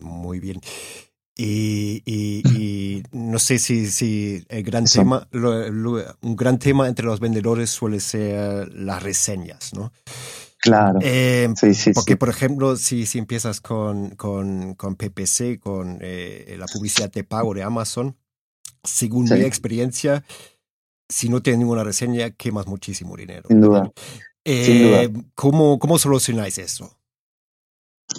Muy 0.00 0.38
bien. 0.38 0.60
Y, 1.36 2.02
y, 2.04 3.02
no 3.12 3.38
sé 3.38 3.58
si, 3.58 3.86
si 3.86 4.44
el 4.48 4.62
gran 4.62 4.84
tema, 4.84 5.26
un 5.32 6.36
gran 6.36 6.58
tema 6.58 6.86
entre 6.86 7.06
los 7.06 7.18
vendedores 7.18 7.70
suele 7.70 7.98
ser 7.98 8.70
las 8.74 9.02
reseñas, 9.02 9.72
¿no? 9.72 9.90
Claro. 10.60 10.98
Eh, 11.02 11.48
sí, 11.56 11.74
sí, 11.74 11.92
porque, 11.92 12.16
por 12.16 12.28
ejemplo, 12.28 12.76
si, 12.76 13.06
si 13.06 13.18
empiezas 13.18 13.60
con, 13.60 14.10
con, 14.10 14.74
con 14.74 14.94
PPC, 14.94 15.58
con 15.58 15.98
eh, 16.02 16.56
la 16.58 16.66
publicidad 16.66 17.10
de 17.10 17.24
pago 17.24 17.54
de 17.54 17.62
Amazon, 17.62 18.16
según 18.84 19.24
mi 19.24 19.40
experiencia, 19.40 20.24
si 21.08 21.28
no 21.28 21.42
tienes 21.42 21.60
ninguna 21.60 21.82
reseña, 21.82 22.30
quemas 22.30 22.66
muchísimo 22.66 23.16
dinero. 23.16 23.44
Sin 23.48 23.60
duda. 23.60 23.90
Eh, 24.44 25.10
¿cómo, 25.34 25.78
¿Cómo 25.78 25.98
solucionáis 25.98 26.58
eso? 26.58 26.99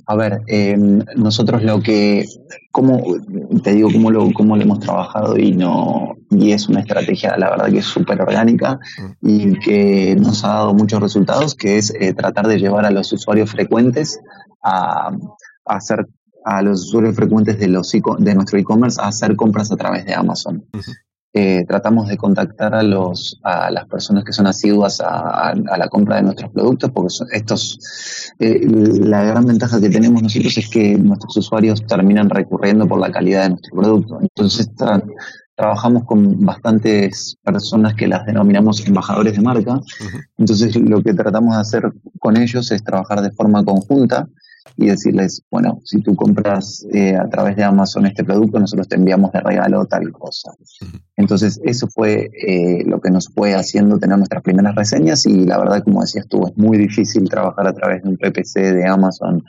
A 0.06 0.16
ver, 0.16 0.42
eh, 0.48 0.78
nosotros 1.16 1.64
lo 1.64 1.82
que, 1.82 2.26
como 2.72 3.04
te 3.64 3.74
digo, 3.74 3.90
cómo 3.92 4.12
lo, 4.12 4.32
cómo 4.34 4.56
lo 4.56 4.64
hemos 4.64 4.80
trabajado 4.80 5.38
y 5.38 5.52
no 5.52 6.16
y 6.30 6.54
es 6.54 6.70
una 6.70 6.80
estrategia, 6.80 7.38
la 7.38 7.50
verdad 7.50 7.70
que 7.70 7.80
es 7.80 7.86
súper 7.86 8.22
orgánica 8.22 8.80
mm. 8.98 9.12
y 9.22 9.60
que 9.60 10.16
nos 10.16 10.44
ha 10.46 10.50
dado 10.50 10.74
muchos 10.74 11.02
resultados, 11.02 11.56
que 11.56 11.78
es 11.78 11.94
eh, 12.00 12.14
tratar 12.14 12.48
de 12.48 12.58
llevar 12.58 12.86
a 12.86 12.92
los 12.92 13.12
usuarios 13.12 13.52
frecuentes 13.52 14.20
a, 14.64 15.10
a 15.66 15.76
hacer 15.76 16.08
a 16.44 16.62
los 16.62 16.88
usuarios 16.88 17.16
frecuentes 17.16 17.60
de, 17.60 17.68
los 17.68 17.92
de 17.92 18.36
nuestro 18.36 18.58
e-commerce 18.58 19.00
a 19.00 19.08
hacer 19.08 19.36
compras 19.36 19.72
a 19.72 19.78
través 19.78 20.06
de 20.06 20.16
Amazon. 20.16 20.66
Eh, 21.34 21.64
tratamos 21.66 22.10
de 22.10 22.18
contactar 22.18 22.76
a 22.76 22.84
los 22.84 23.40
a 23.42 23.72
las 23.72 23.88
personas 23.88 24.26
que 24.26 24.34
son 24.34 24.48
asiduas 24.48 25.00
a, 25.00 25.54
la 25.56 25.88
compra 25.88 26.18
de 26.18 26.24
nuestros 26.24 26.52
productos 26.52 26.92
porque 26.92 27.14
estos 27.32 27.80
eh, 28.40 28.60
la 28.68 29.24
gran 29.24 29.46
ventaja 29.46 29.80
que 29.80 29.90
tenemos 29.90 30.22
nosotros 30.22 30.58
es 30.58 30.70
que 30.70 30.98
nuestros 30.98 31.38
usuarios 31.38 31.86
terminan 31.86 32.30
recurriendo 32.30 32.86
por 32.86 33.00
la 33.00 33.14
calidad 33.14 33.44
de 33.44 33.50
nuestro 33.52 33.78
producto. 33.78 34.20
Entonces 34.20 34.70
trabajamos 35.56 36.04
con 36.04 36.46
bastantes 36.46 37.38
personas 37.42 37.94
que 37.94 38.08
las 38.08 38.26
denominamos 38.26 38.86
embajadores 38.86 39.34
de 39.34 39.42
marca. 39.42 39.80
Entonces 40.38 40.76
lo 40.76 41.02
que 41.02 41.14
tratamos 41.14 41.56
de 41.56 41.62
hacer 41.62 41.94
con 42.20 42.36
ellos 42.36 42.70
es 42.74 42.84
trabajar 42.84 43.22
de 43.22 43.32
forma 43.32 43.64
conjunta 43.64 44.28
y 44.78 44.88
decirles, 44.88 45.44
bueno, 45.52 45.82
si 45.84 46.02
tú 46.02 46.16
compras 46.16 46.86
eh, 46.92 47.16
a 47.16 47.30
través 47.30 47.56
de 47.56 47.64
Amazon 47.64 48.06
este 48.06 48.24
producto, 48.24 48.60
nosotros 48.60 48.88
te 48.88 48.96
enviamos 48.96 49.32
de 49.32 49.42
regalo 49.42 49.86
tal 49.86 50.12
cosa. 50.12 50.52
Entonces, 51.16 51.60
eso 51.64 51.88
fue 51.88 52.30
eh, 52.48 52.84
lo 52.86 53.00
que 53.00 53.12
nos 53.12 53.30
fue 53.30 53.54
haciendo 53.54 54.00
tener 54.00 54.18
nuestras 54.18 54.42
primeras 54.44 54.76
reseñas 54.76 55.26
y 55.26 55.46
la 55.46 55.58
verdad, 55.58 55.84
como 55.84 56.02
decías 56.02 56.28
tú, 56.28 56.48
es 56.48 56.58
muy 56.58 56.78
difícil 56.78 57.30
trabajar 57.30 57.68
a 57.68 57.74
través 57.74 58.04
de 58.04 58.10
un 58.10 58.18
PPC 58.18 58.74
de 58.74 58.88
Amazon 58.88 59.44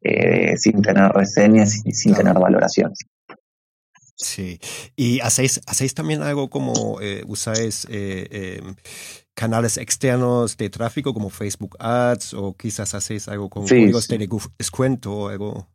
eh, 0.00 0.56
sin 0.56 0.80
tener 0.82 1.10
reseñas 1.12 1.84
y 1.84 1.92
sin 1.92 2.14
tener 2.14 2.34
valoraciones. 2.34 2.98
Sí, 4.16 4.58
y 4.96 5.20
hacéis, 5.20 5.60
hacéis 5.66 5.94
también 5.94 6.22
algo 6.22 6.50
como 6.50 6.98
usáis 7.28 7.86
canales 9.38 9.78
externos 9.78 10.56
de 10.56 10.68
tráfico 10.68 11.14
como 11.14 11.30
Facebook 11.30 11.76
Ads 11.78 12.34
o 12.34 12.56
quizás 12.56 12.92
hacéis 12.94 13.28
algo 13.28 13.48
con 13.48 13.68
sí, 13.68 13.86
de 13.86 14.28
descuento 14.58 15.12
o 15.12 15.28
algo. 15.28 15.68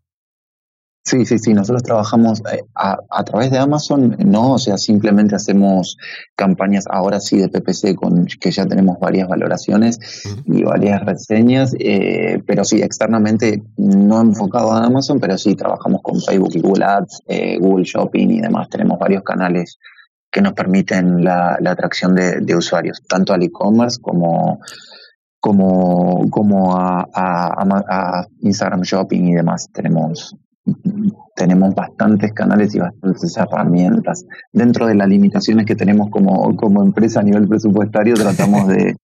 Sí, 1.05 1.25
sí, 1.25 1.37
sí, 1.37 1.53
nosotros 1.53 1.83
trabajamos 1.83 2.41
eh, 2.51 2.63
a, 2.75 3.23
través 3.23 3.51
de 3.51 3.59
Amazon, 3.59 4.17
no, 4.19 4.53
o 4.53 4.57
sea, 4.57 4.77
simplemente 4.77 5.35
hacemos 5.35 5.97
campañas 6.35 6.85
ahora 6.89 7.19
sí 7.21 7.37
de 7.37 7.49
PPC 7.49 7.95
con 7.95 8.25
que 8.25 8.51
ya 8.51 8.65
tenemos 8.65 8.99
varias 8.99 9.27
valoraciones 9.29 9.99
y 10.45 10.63
varias 10.63 11.05
reseñas, 11.05 11.73
eh, 11.79 12.41
pero 12.45 12.65
sí, 12.65 12.81
externamente 12.81 13.63
no 13.77 14.21
enfocado 14.21 14.71
a 14.71 14.85
Amazon, 14.85 15.19
pero 15.19 15.37
sí 15.37 15.55
trabajamos 15.55 16.01
con 16.01 16.21
Facebook 16.21 16.51
y 16.53 16.61
Google 16.61 16.85
Ads, 16.85 17.21
eh, 17.27 17.57
Google 17.59 17.85
Shopping 17.85 18.29
y 18.29 18.41
demás, 18.41 18.69
tenemos 18.69 18.97
varios 18.99 19.23
canales 19.23 19.77
que 20.33 20.41
nos 20.41 20.53
permiten 20.53 21.23
la, 21.23 21.59
atracción 21.63 22.15
de, 22.15 22.55
usuarios, 22.55 23.03
tanto 23.07 23.33
al 23.33 23.43
e-commerce 23.43 24.01
como, 24.01 24.59
como, 25.39 26.27
como 26.31 26.75
a, 26.75 27.07
a, 27.13 28.27
Instagram 28.41 28.81
Shopping 28.81 29.27
y 29.27 29.35
demás. 29.35 29.69
Tenemos, 29.71 30.35
tenemos 31.35 31.75
bastantes 31.75 32.33
canales 32.33 32.73
y 32.73 32.79
bastantes 32.79 33.37
herramientas. 33.37 34.25
Dentro 34.51 34.87
de 34.87 34.95
las 34.95 35.07
limitaciones 35.07 35.67
que 35.67 35.75
tenemos 35.75 36.09
como, 36.09 36.55
como 36.55 36.81
empresa 36.81 37.19
a 37.19 37.23
nivel 37.23 37.47
presupuestario, 37.47 38.15
tratamos 38.15 38.67
de, 38.67 38.95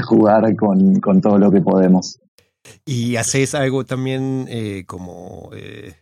jugar 0.00 0.54
con, 0.54 1.00
con, 1.00 1.20
todo 1.20 1.38
lo 1.38 1.50
que 1.50 1.60
podemos. 1.60 2.20
¿Y 2.84 3.16
hacéis 3.16 3.56
algo 3.56 3.84
también 3.84 4.46
eh, 4.48 4.84
como, 4.86 5.50
eh, 5.54 5.94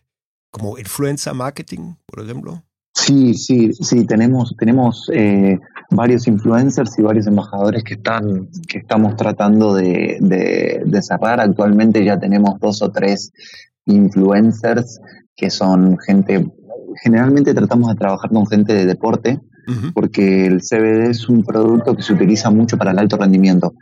como 0.51 0.77
influencer 0.77 1.33
marketing, 1.33 1.95
por 2.05 2.23
ejemplo? 2.23 2.66
Sí, 2.99 3.35
sí, 3.35 3.73
sí, 3.73 4.05
tenemos, 4.05 4.55
tenemos 4.57 5.07
eh, 5.13 5.59
varios 5.91 6.27
influencers 6.27 6.97
y 6.97 7.03
varios 7.03 7.27
embajadores 7.27 7.83
que 7.83 7.93
están, 7.93 8.49
que 8.67 8.79
estamos 8.79 9.15
tratando 9.15 9.75
de, 9.75 10.17
de, 10.19 11.01
cerrar. 11.03 11.39
Actualmente 11.39 12.03
ya 12.03 12.19
tenemos 12.19 12.59
dos 12.59 12.81
o 12.81 12.89
tres 12.89 13.31
influencers 13.85 14.99
que 15.35 15.51
son 15.51 15.99
gente, 15.99 16.51
generalmente 17.03 17.53
tratamos 17.53 17.89
de 17.89 17.95
trabajar 17.95 18.31
con 18.31 18.47
gente 18.47 18.73
de 18.73 18.87
deporte, 18.87 19.39
porque 19.93 20.47
el 20.47 20.61
CBD 20.61 21.11
es 21.11 21.29
un 21.29 21.43
producto 21.43 21.95
que 21.95 22.01
se 22.01 22.13
utiliza 22.13 22.49
mucho 22.49 22.77
para 22.77 22.91
el 22.91 22.99
alto 22.99 23.17
rendimiento. 23.17 23.75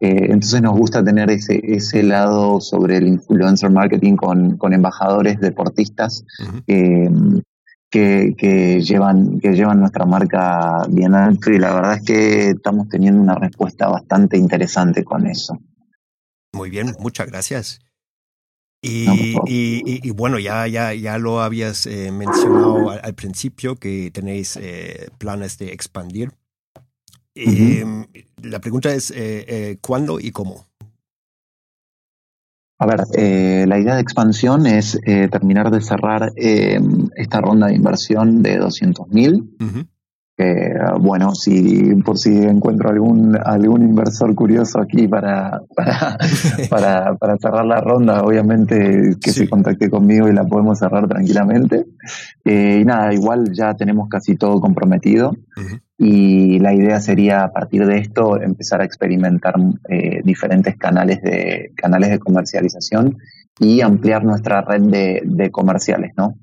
Eh, 0.00 0.28
entonces 0.30 0.62
nos 0.62 0.76
gusta 0.76 1.04
tener 1.04 1.30
ese, 1.30 1.60
ese 1.62 2.02
lado 2.02 2.60
sobre 2.60 2.96
el 2.96 3.08
influencer 3.08 3.70
marketing 3.70 4.16
con, 4.16 4.56
con 4.56 4.72
embajadores 4.72 5.38
deportistas 5.38 6.24
que, 8.36 8.80
llevan, 8.80 9.38
que 9.38 9.52
llevan 9.52 9.80
nuestra 9.80 10.04
marca 10.04 10.82
bien 10.88 11.14
alto 11.14 11.50
y 11.50 11.58
la 11.58 11.74
verdad 11.74 11.94
es 11.96 12.02
que 12.02 12.50
estamos 12.50 12.88
teniendo 12.88 13.20
una 13.20 13.36
respuesta 13.36 13.88
bastante 13.88 14.36
interesante 14.36 15.04
con 15.04 15.26
eso. 15.26 15.58
Muy 16.52 16.70
bien, 16.70 16.94
muchas 16.98 17.28
gracias. 17.28 17.80
Y, 18.82 19.36
y, 19.46 20.10
bueno, 20.10 20.38
ya, 20.38 20.66
ya, 20.66 20.92
ya 20.92 21.16
lo 21.16 21.40
habías 21.40 21.86
eh, 21.86 22.12
mencionado 22.12 22.90
al, 22.90 23.14
principio 23.14 23.76
que 23.76 24.10
tenéis 24.10 24.58
eh, 24.60 25.08
planes 25.16 25.56
de 25.56 25.72
expandir. 25.72 26.32
Em, 27.34 28.06
la 28.42 28.60
pregunta 28.60 28.92
es, 28.92 29.10
eh, 29.16 29.78
¿cuándo 29.80 30.20
y 30.20 30.32
cómo? 30.32 30.66
A 32.78 32.86
ver, 32.86 33.04
eh, 33.16 33.66
la 33.68 33.78
idea 33.78 33.94
de 33.94 34.00
expansión 34.00 34.66
es 34.66 34.98
eh, 35.06 35.28
terminar 35.28 35.70
de 35.70 35.80
cerrar 35.80 36.32
eh, 36.36 36.80
esta 37.14 37.40
ronda 37.40 37.68
de 37.68 37.74
inversión 37.74 38.42
de 38.42 38.58
200 38.58 39.08
mil. 39.08 39.56
bueno, 41.00 41.32
si 41.36 41.94
por 42.04 42.18
si 42.18 42.30
encuentro 42.30 42.90
algún 42.90 43.38
algún 43.44 43.82
inversor 43.82 44.34
curioso 44.34 44.80
aquí 44.80 45.06
para 45.06 45.60
para, 45.76 46.18
para, 47.20 47.36
cerrar 47.38 47.64
la 47.64 47.80
ronda, 47.80 48.24
obviamente 48.24 49.16
que 49.22 49.30
se 49.30 49.48
contacte 49.48 49.88
conmigo 49.88 50.28
y 50.28 50.32
la 50.32 50.44
podemos 50.44 50.80
cerrar 50.80 51.06
tranquilamente. 51.06 51.86
y 52.44 52.84
nada, 52.84 53.14
igual 53.14 53.52
ya 53.52 53.74
tenemos 53.74 54.08
casi 54.08 54.34
todo 54.34 54.60
comprometido 54.60 55.36
y 55.96 56.58
la 56.58 56.74
idea 56.74 57.00
sería 57.00 57.44
a 57.44 57.52
partir 57.52 57.86
de 57.86 57.98
esto 57.98 58.40
empezar 58.40 58.80
a 58.80 58.84
experimentar 58.84 59.54
eh, 59.88 60.22
diferentes 60.24 60.76
canales 60.76 61.22
de 61.22 61.72
canales 61.76 62.10
de 62.10 62.18
comercialización 62.18 63.16
y 63.60 63.80
ampliar 63.80 64.24
nuestra 64.24 64.62
red 64.62 64.82
de, 64.82 65.50
comerciales, 65.50 66.12
¿no? 66.16 66.34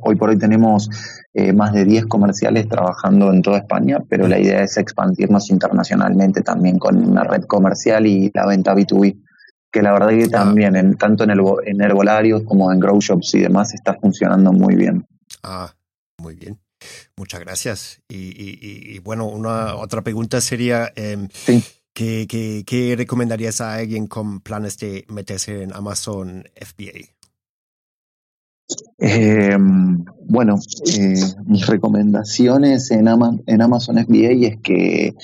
hoy 0.00 0.16
por 0.16 0.30
hoy 0.30 0.38
tenemos 0.38 0.88
eh, 1.34 1.52
más 1.52 1.74
de 1.74 1.84
10 1.84 2.06
comerciales 2.06 2.66
trabajando 2.68 3.30
en 3.30 3.42
toda 3.42 3.58
España, 3.58 3.98
pero 4.08 4.26
la 4.26 4.38
idea 4.38 4.62
es 4.62 4.78
expandirnos 4.78 5.50
internacionalmente 5.50 6.40
también 6.40 6.78
con 6.78 6.96
una 7.04 7.22
red 7.22 7.42
comercial 7.42 8.06
y 8.06 8.30
la 8.32 8.46
venta 8.46 8.74
B2B, 8.74 9.20
que 9.70 9.82
la 9.82 9.92
verdad 9.92 10.08
que 10.08 10.24
ah. 10.24 10.28
también, 10.30 10.74
en, 10.74 10.96
tanto 10.96 11.24
en, 11.24 11.30
el, 11.30 11.40
en 11.66 11.82
herbolarios 11.82 12.44
como 12.44 12.72
en 12.72 12.80
grow 12.80 12.98
shops 12.98 13.34
y 13.34 13.40
demás, 13.40 13.74
está 13.74 13.92
funcionando 13.92 14.54
muy 14.54 14.74
bien. 14.74 15.06
Ah, 15.42 15.70
muy 16.18 16.34
bien. 16.34 16.58
Muchas 17.16 17.40
gracias. 17.40 18.02
Y, 18.08 18.98
bueno, 19.00 19.26
una 19.26 19.76
otra 19.76 20.02
pregunta 20.02 20.40
sería, 20.40 20.92
em, 20.94 21.28
¿qué, 21.92 22.64
qué, 22.66 22.94
recomendarías 22.96 23.60
a 23.60 23.74
alguien 23.74 24.06
con 24.06 24.40
planes 24.40 24.78
de 24.78 25.04
meterse 25.08 25.62
en 25.62 25.72
Amazon 25.72 26.44
FBA? 26.54 27.14
Em, 28.98 30.04
bueno, 30.28 30.58
eh, 30.86 31.14
mis 31.46 31.66
recomendaciones 31.66 32.90
en, 32.90 33.08
en 33.46 33.62
Amazon 33.62 33.96
FBA 33.98 34.46
es 34.46 34.58
que 34.62 35.14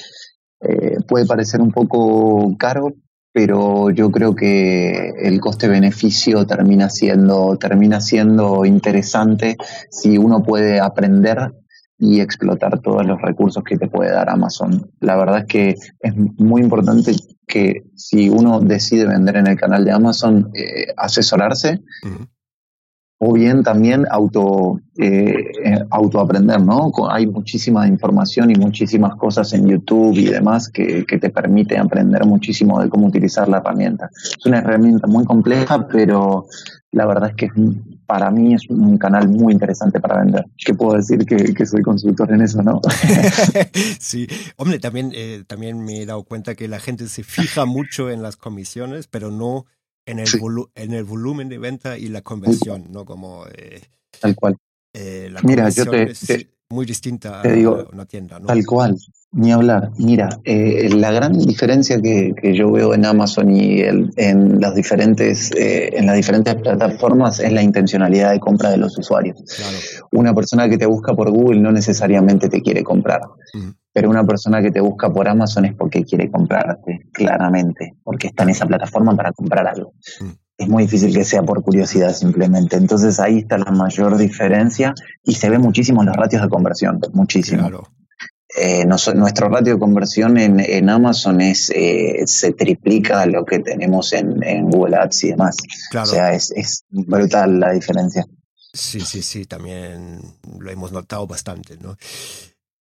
eh, 0.60 0.96
puede 1.06 1.26
parecer 1.26 1.60
un 1.60 1.70
poco 1.70 2.56
caro, 2.58 2.94
pero 3.34 3.90
yo 3.90 4.12
creo 4.12 4.36
que 4.36 5.08
el 5.20 5.40
coste-beneficio 5.40 6.46
termina 6.46 6.88
siendo, 6.88 7.56
termina 7.56 8.00
siendo 8.00 8.64
interesante 8.64 9.56
si 9.90 10.16
uno 10.18 10.44
puede 10.44 10.78
aprender 10.78 11.52
y 11.98 12.20
explotar 12.20 12.78
todos 12.78 13.04
los 13.04 13.20
recursos 13.20 13.64
que 13.64 13.76
te 13.76 13.88
puede 13.88 14.12
dar 14.12 14.30
Amazon. 14.30 14.88
La 15.00 15.16
verdad 15.16 15.40
es 15.40 15.46
que 15.46 15.74
es 15.98 16.14
muy 16.16 16.62
importante 16.62 17.10
que 17.44 17.82
si 17.96 18.28
uno 18.28 18.60
decide 18.60 19.04
vender 19.08 19.36
en 19.36 19.48
el 19.48 19.56
canal 19.56 19.84
de 19.84 19.90
Amazon, 19.90 20.52
eh, 20.54 20.92
asesorarse 20.96 21.80
o 23.26 23.32
bien 23.32 23.62
también 23.62 24.04
auto, 24.10 24.78
eh, 24.98 25.34
eh, 25.64 25.78
autoaprender, 25.90 26.60
¿no? 26.60 26.92
Hay 27.10 27.26
muchísima 27.26 27.88
información 27.88 28.50
y 28.50 28.54
muchísimas 28.54 29.16
cosas 29.16 29.50
en 29.54 29.66
YouTube 29.66 30.12
y 30.18 30.26
demás 30.26 30.68
que, 30.68 31.06
que, 31.06 31.16
te 31.18 31.30
permite 31.30 31.78
aprender 31.78 32.26
muchísimo 32.26 32.78
de 32.82 32.90
cómo 32.90 33.06
utilizar 33.06 33.48
la 33.48 33.58
herramienta. 33.58 34.10
Es 34.12 34.44
una 34.44 34.58
herramienta 34.58 35.06
muy 35.06 35.24
compleja, 35.24 35.88
pero 35.88 36.48
la 36.92 37.06
verdad 37.06 37.30
es 37.30 37.36
que 37.36 37.48
para 38.04 38.30
mí 38.30 38.52
es 38.52 38.68
un 38.68 38.98
canal 38.98 39.26
muy 39.30 39.54
interesante 39.54 40.00
para 40.00 40.22
vender. 40.22 40.44
¿Qué 40.62 40.74
puedo 40.74 40.94
decir 40.94 41.24
que, 41.24 41.54
que 41.54 41.64
soy 41.64 41.80
consultor 41.80 42.30
en 42.30 42.42
eso, 42.42 42.62
no? 42.62 42.82
sí, 43.98 44.26
hombre, 44.58 44.80
también, 44.80 45.12
eh, 45.14 45.44
también 45.46 45.82
me 45.82 46.02
he 46.02 46.06
dado 46.06 46.24
cuenta 46.24 46.54
que 46.54 46.68
la 46.68 46.78
gente 46.78 47.08
se 47.08 47.22
fija 47.22 47.64
mucho 47.64 48.10
en 48.10 48.22
las 48.22 48.36
comisiones, 48.36 49.06
pero 49.06 49.30
no 49.30 49.64
en 50.06 50.18
el, 50.18 50.28
en 50.74 50.92
el 50.92 51.04
volumen 51.04 51.48
de 51.48 51.58
venta 51.58 51.98
y 51.98 52.08
la 52.08 52.22
conversión, 52.22 52.86
¿no? 52.90 53.04
Como... 53.04 53.46
Eh, 53.54 53.80
tal 54.20 54.34
cual. 54.34 54.56
Eh, 54.92 55.28
la 55.30 55.40
Mira, 55.42 55.68
yo 55.70 55.86
te, 55.86 56.10
es 56.10 56.46
muy 56.68 56.86
distinta 56.86 57.40
a 57.40 57.88
una 57.92 58.06
tienda, 58.06 58.38
¿no? 58.38 58.46
Tal 58.46 58.64
cual. 58.64 58.96
Ni 59.34 59.50
hablar. 59.50 59.90
Mira, 59.98 60.28
eh, 60.44 60.88
la 60.94 61.10
gran 61.10 61.32
diferencia 61.32 62.00
que, 62.00 62.34
que, 62.40 62.54
yo 62.54 62.70
veo 62.70 62.94
en 62.94 63.04
Amazon 63.04 63.50
y 63.50 63.80
en, 63.80 64.60
las 64.60 64.76
diferentes, 64.76 65.50
eh, 65.56 65.90
en 65.92 66.06
las 66.06 66.14
diferentes 66.14 66.54
plataformas 66.54 67.40
es 67.40 67.52
la 67.52 67.60
intencionalidad 67.60 68.30
de 68.30 68.38
compra 68.38 68.70
de 68.70 68.76
los 68.76 68.96
usuarios. 68.96 69.42
Una 70.12 70.32
persona 70.34 70.68
que 70.68 70.78
te 70.78 70.86
busca 70.86 71.14
por 71.14 71.32
Google 71.32 71.60
no 71.60 71.72
necesariamente 71.72 72.48
te 72.48 72.62
quiere 72.62 72.84
comprar, 72.84 73.22
pero 73.92 74.08
una 74.08 74.24
persona 74.24 74.62
que 74.62 74.70
te 74.70 74.80
busca 74.80 75.12
por 75.12 75.28
Amazon 75.28 75.64
es 75.64 75.74
porque 75.74 76.04
quiere 76.04 76.30
comprarte, 76.30 77.08
claramente, 77.12 77.94
porque 78.04 78.28
está 78.28 78.44
en 78.44 78.50
esa 78.50 78.66
plataforma 78.66 79.16
para 79.16 79.32
comprar 79.32 79.66
algo. 79.66 79.94
Es 80.56 80.68
muy 80.68 80.84
difícil 80.84 81.12
que 81.12 81.24
sea 81.24 81.42
por 81.42 81.60
curiosidad 81.64 82.12
simplemente. 82.12 82.76
Entonces 82.76 83.18
ahí 83.18 83.38
está 83.38 83.58
la 83.58 83.72
mayor 83.72 84.16
diferencia 84.16 84.94
y 85.24 85.34
se 85.34 85.50
ve 85.50 85.58
muchísimo 85.58 86.02
en 86.02 86.06
los 86.06 86.16
ratios 86.16 86.42
de 86.42 86.48
conversión, 86.48 87.00
muchísimo. 87.12 87.62
Claro. 87.62 87.88
Eh, 88.56 88.86
nuestro 88.86 89.48
ratio 89.48 89.74
de 89.74 89.80
conversión 89.80 90.38
en, 90.38 90.88
Amazon 90.88 91.40
es 91.40 91.70
eh, 91.70 92.22
se 92.26 92.52
triplica 92.52 93.26
lo 93.26 93.44
que 93.44 93.58
tenemos 93.58 94.12
en, 94.12 94.70
Google 94.70 94.96
Ads 94.96 95.24
y 95.24 95.28
demás. 95.30 95.56
O 96.00 96.06
sea, 96.06 96.32
es, 96.32 96.84
brutal 96.88 97.58
la 97.58 97.72
diferencia. 97.72 98.24
Sí, 98.72 99.00
sí, 99.00 99.22
sí, 99.22 99.44
también 99.44 100.20
lo 100.58 100.70
hemos 100.70 100.92
notado 100.92 101.26
bastante, 101.26 101.76
¿no? 101.78 101.96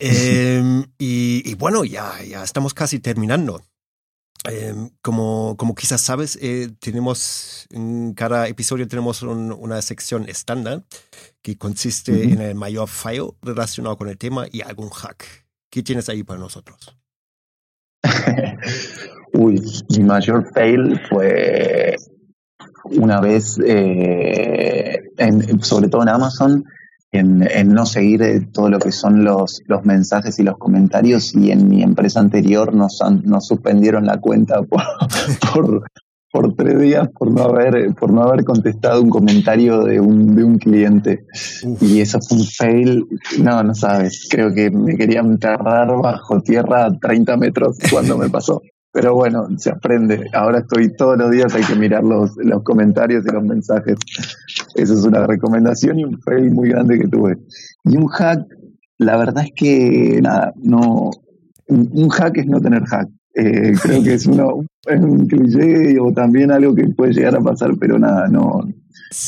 Em, 0.04 0.84
y, 0.98 1.54
bueno, 1.54 1.84
ya, 1.84 2.20
ya 2.28 2.42
estamos 2.42 2.74
casi 2.74 2.98
terminando. 2.98 3.62
Em, 4.44 4.90
como, 5.00 5.54
como 5.56 5.76
quizás 5.76 6.00
sabes, 6.00 6.36
eh, 6.42 6.70
tenemos 6.80 7.68
en 7.70 8.12
cada 8.12 8.48
episodio 8.48 8.88
tenemos 8.88 9.22
una 9.22 9.80
sección 9.80 10.28
estándar 10.28 10.84
que 11.40 11.56
consiste 11.56 12.24
en 12.24 12.40
el 12.40 12.56
mayor 12.56 12.88
fallo 12.88 13.36
relacionado 13.42 13.96
con 13.96 14.08
el 14.08 14.18
tema 14.18 14.46
y 14.50 14.62
algún 14.62 14.90
hack. 14.90 15.41
¿Qué 15.72 15.82
tienes 15.82 16.10
ahí 16.10 16.22
para 16.22 16.38
nosotros? 16.38 16.94
Uy, 19.32 19.58
mi 19.88 20.04
mayor 20.04 20.52
fail 20.52 21.00
fue 21.08 21.96
una 22.84 23.22
vez, 23.22 23.58
eh, 23.66 25.00
sobre 25.62 25.88
todo 25.88 26.02
en 26.02 26.10
Amazon, 26.10 26.64
en, 27.10 27.72
no 27.72 27.86
seguir 27.86 28.20
eh, 28.20 28.46
todo 28.52 28.68
lo 28.68 28.78
que 28.80 28.92
son 28.92 29.24
los, 29.24 29.62
mensajes 29.82 30.38
y 30.38 30.42
los 30.42 30.58
comentarios 30.58 31.34
y 31.34 31.50
en 31.50 31.66
mi 31.70 31.82
empresa 31.82 32.20
anterior 32.20 32.74
nos, 32.74 33.00
suspendieron 33.40 34.04
la 34.04 34.20
cuenta 34.20 34.60
por 35.54 35.90
tres 36.56 36.80
días 36.80 37.08
por 37.08 37.30
no 37.30 37.42
haber, 37.42 37.94
por 37.94 38.12
no 38.12 38.22
haber 38.22 38.44
contestado 38.44 39.02
un 39.02 39.10
comentario 39.10 39.84
de 39.84 40.00
un, 40.00 40.34
de 40.34 40.44
un 40.44 40.58
cliente. 40.58 41.26
Y 41.80 42.00
eso 42.00 42.18
fue 42.20 42.38
un 42.38 42.44
fail. 42.44 43.06
No, 43.38 43.62
no 43.62 43.74
sabes. 43.74 44.26
Creo 44.30 44.52
que 44.52 44.70
me 44.70 44.96
querían 44.96 45.26
enterrar 45.26 45.88
bajo 46.02 46.40
tierra 46.40 46.86
a 46.86 46.98
30 46.98 47.36
metros 47.36 47.78
cuando 47.90 48.16
me 48.16 48.30
pasó. 48.30 48.60
Pero 48.92 49.14
bueno, 49.14 49.46
se 49.56 49.70
aprende. 49.70 50.28
Ahora 50.34 50.58
estoy 50.58 50.94
todos 50.94 51.16
los 51.16 51.30
días, 51.30 51.54
hay 51.54 51.62
que 51.62 51.74
mirar 51.74 52.04
los, 52.04 52.36
los 52.36 52.62
comentarios 52.62 53.24
y 53.26 53.32
los 53.32 53.42
mensajes. 53.42 53.96
Eso 54.74 54.92
es 54.92 55.04
una 55.04 55.26
recomendación 55.26 55.98
y 55.98 56.04
un 56.04 56.20
fail 56.20 56.50
muy 56.50 56.68
grande 56.68 56.98
que 56.98 57.08
tuve. 57.08 57.38
Y 57.84 57.96
un 57.96 58.06
hack, 58.08 58.40
la 58.98 59.16
verdad 59.16 59.44
es 59.44 59.52
que 59.54 60.20
nada, 60.22 60.52
no. 60.56 61.10
Un 61.68 62.08
hack 62.10 62.36
es 62.36 62.46
no 62.46 62.60
tener 62.60 62.84
hack. 62.84 63.08
Eh, 63.34 63.72
creo 63.80 64.02
que 64.02 64.14
es, 64.14 64.26
uno, 64.26 64.64
un 64.86 65.26
cliché 65.26 65.98
o 65.98 66.12
también 66.12 66.50
algo 66.50 66.74
que 66.74 66.88
puede 66.88 67.14
llegar 67.14 67.36
a 67.36 67.40
pasar, 67.40 67.76
pero 67.78 67.98
nada, 67.98 68.28
no. 68.28 68.60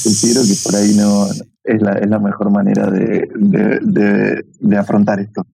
Considero 0.02 0.42
que 0.42 0.54
por 0.62 0.76
ahí 0.76 0.94
no 0.94 1.28
es 1.64 1.80
la, 1.80 1.92
es 1.98 2.08
la 2.08 2.18
mejor 2.18 2.50
manera 2.50 2.90
de, 2.90 3.28
de, 3.34 4.76
afrontar 4.76 5.20
esto. 5.20 5.46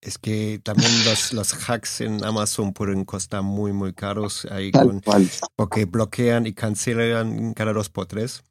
Es 0.00 0.18
que 0.18 0.60
también 0.62 0.90
los, 1.04 1.32
los, 1.32 1.68
hacks 1.68 2.02
en 2.02 2.24
Amazon 2.24 2.72
pueden 2.72 3.04
costar 3.04 3.42
muy, 3.42 3.72
muy 3.72 3.92
caros 3.92 4.46
ahí 4.50 4.70
porque 5.56 5.86
bloquean 5.86 6.46
y 6.46 6.52
cancelan 6.52 7.52
cada 7.54 7.72
dos 7.72 7.88
por 7.90 8.06
tres. 8.06 8.42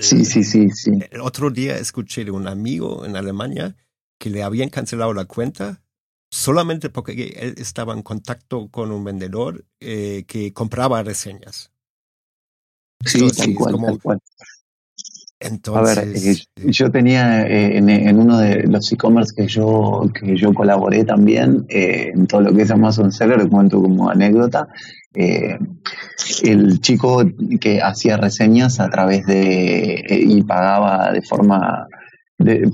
sí, 0.00 0.24
sí, 0.24 0.44
sí, 0.44 0.70
sí. 0.70 0.92
El 1.10 1.20
otro 1.20 1.50
día 1.50 1.76
escuché 1.76 2.24
de 2.24 2.30
un 2.30 2.46
amigo 2.46 3.04
en 3.04 3.16
Alemania 3.16 3.76
que 4.18 4.30
le 4.30 4.42
habían 4.42 4.68
cancelado 4.70 5.12
la 5.12 5.24
cuenta 5.24 5.82
solamente 6.30 6.90
porque 6.90 7.36
él 7.38 7.54
estaba 7.58 7.92
en 7.92 8.02
contacto 8.02 8.68
con 8.68 8.92
un 8.92 9.04
vendedor 9.04 9.64
eh, 9.80 10.24
que 10.26 10.52
compraba 10.52 11.02
reseñas. 11.02 11.70
Sí, 13.04 13.26
tal, 13.36 13.54
cual, 13.54 13.98
cual. 14.02 14.18
Entonces, 15.38 15.98
a 15.98 16.00
ver, 16.00 16.16
eh, 16.16 16.72
yo 16.72 16.90
tenía 16.90 17.46
eh, 17.46 17.76
en, 17.76 18.18
uno 18.18 18.38
de 18.38 18.62
los 18.64 18.90
e-commerce 18.90 19.34
que 19.36 19.46
yo, 19.46 20.10
que 20.18 20.34
yo 20.36 20.54
colaboré 20.54 21.04
también, 21.04 21.66
en 21.68 22.26
todo 22.26 22.40
lo 22.40 22.54
que 22.54 22.62
es 22.62 22.70
Amazon 22.70 23.12
Seller, 23.12 23.46
cuento 23.48 23.82
como 23.82 24.08
anécdota, 24.08 24.66
el 25.12 26.80
chico 26.80 27.22
que 27.60 27.80
hacía 27.82 28.16
reseñas 28.16 28.80
a 28.80 28.88
través 28.88 29.26
de, 29.26 30.04
y 30.08 30.42
pagaba 30.42 31.12
de 31.12 31.22
forma 31.22 31.86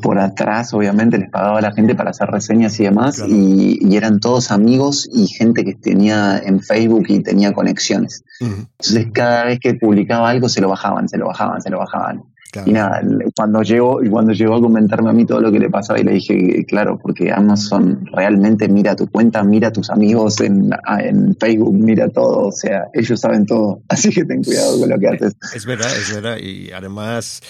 por 0.03 0.19
atrás, 0.19 0.75
obviamente, 0.75 1.19
les 1.19 1.31
pagaba 1.31 1.59
a 1.59 1.63
la 1.63 1.73
gente 1.73 1.95
para 1.95 2.11
hacer 2.11 2.29
reseñas 2.29 2.79
y 2.81 2.85
demás, 2.85 3.23
y, 3.27 3.97
eran 3.97 4.21
todos 4.21 4.51
amigos 4.51 5.09
y 5.13 5.29
gente 5.29 5.65
que 5.65 5.75
tenía 5.75 6.39
en 6.39 6.61
Facebook 6.61 7.05
y 7.09 7.23
tenía 7.23 7.53
conexiones. 7.53 8.25
Entonces, 8.41 9.09
cada 9.13 9.45
vez 9.45 9.61
que 9.61 9.75
publicaba 9.75 10.31
algo, 10.31 10.49
se 10.49 10.61
lo 10.61 10.69
bajaban, 10.69 11.09
se 11.09 11.19
lo 11.19 11.27
bajaban, 11.27 11.63
se 11.63 11.71
lo 11.71 11.79
bajaban. 11.79 12.23
Y 12.67 12.73
nada, 12.73 13.01
cuando 13.35 13.63
llegó, 13.63 14.03
y 14.03 14.11
cuando 14.11 14.33
llegó 14.33 14.57
a 14.57 14.61
comentarme 14.61 15.09
a 15.09 15.13
mí 15.13 15.25
todo 15.25 15.41
lo 15.41 15.51
que 15.51 15.59
le 15.59 15.71
pasaba, 15.71 15.99
y 16.01 16.05
le 16.05 16.13
dije, 16.13 16.67
claro, 16.67 16.99
porque 17.01 17.33
Amazon 17.33 18.05
realmente 18.13 18.69
mira 18.69 18.95
tu 18.95 19.07
cuenta, 19.07 19.43
mira 19.43 19.73
tus 19.73 19.89
amigos 19.89 20.41
en, 20.41 20.71
en 20.99 21.35
Facebook, 21.37 21.73
mira 21.73 22.09
todo, 22.09 22.49
o 22.49 22.53
sea, 22.53 22.89
ellos 22.93 23.21
saben 23.21 23.47
todo. 23.47 23.83
Así 23.89 24.11
que 24.11 24.25
ten 24.25 24.43
cuidado 24.43 24.81
con 24.81 24.91
lo 24.91 24.99
que 24.99 25.09
haces. 25.09 25.37
Es 25.55 25.65
verdad, 25.65 25.91
es 25.97 26.15
verdad, 26.15 26.37
y 26.39 26.73
además 26.73 27.41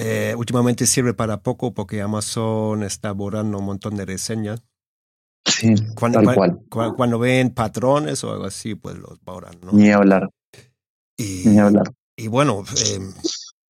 eh, 0.00 0.32
últimamente 0.36 0.86
sirve 0.86 1.12
para 1.12 1.42
poco 1.42 1.74
porque 1.74 2.00
Amazon 2.00 2.84
está 2.84 3.10
borrando 3.10 3.58
un 3.58 3.64
montón 3.64 3.96
de 3.96 4.04
reseñas. 4.04 4.62
Sí, 5.44 5.74
cuando, 5.96 6.22
tal 6.22 6.34
cual. 6.36 6.60
Cuando, 6.96 7.18
ven 7.18 7.50
patrones 7.50 8.22
o 8.22 8.30
algo 8.30 8.44
así, 8.44 8.76
pues 8.76 8.96
los 8.96 9.20
borran, 9.24 9.56
¿no? 9.60 9.72
Ni 9.72 9.90
hablar. 9.90 10.30
Y, 11.16 11.42
Ni 11.46 11.58
hablar. 11.58 11.90
Y 12.16 12.28
bueno, 12.28 12.62
em, 12.94 13.12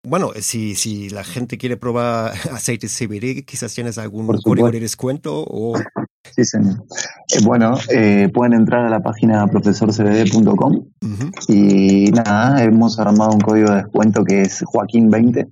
bueno, 0.04 0.32
si, 0.42 0.76
si 0.76 1.10
la 1.10 1.24
gente 1.24 1.58
quiere 1.58 1.78
probar 1.78 2.34
aceite 2.52 2.88
CBD, 2.88 3.46
quizás 3.46 3.74
tienes 3.74 3.98
algún 3.98 4.28
código 4.28 4.70
de 4.70 4.82
descuento 4.82 5.46
o... 5.48 5.80
Sí, 6.36 6.44
señor. 6.44 6.84
Eh, 7.34 7.40
bueno, 7.46 7.78
eh, 7.90 8.30
pueden 8.34 8.52
entrar 8.52 8.86
a 8.86 8.90
la 8.90 9.00
página 9.00 9.48
profesorcbd.com 9.48 10.88
y 11.48 12.12
nada, 12.12 12.62
hemos 12.66 13.00
armado 13.00 13.32
un 13.32 13.40
código 13.40 13.70
de 13.70 13.78
descuento 13.78 14.26
que 14.26 14.42
es 14.42 14.62
Joaquín20 14.64 15.48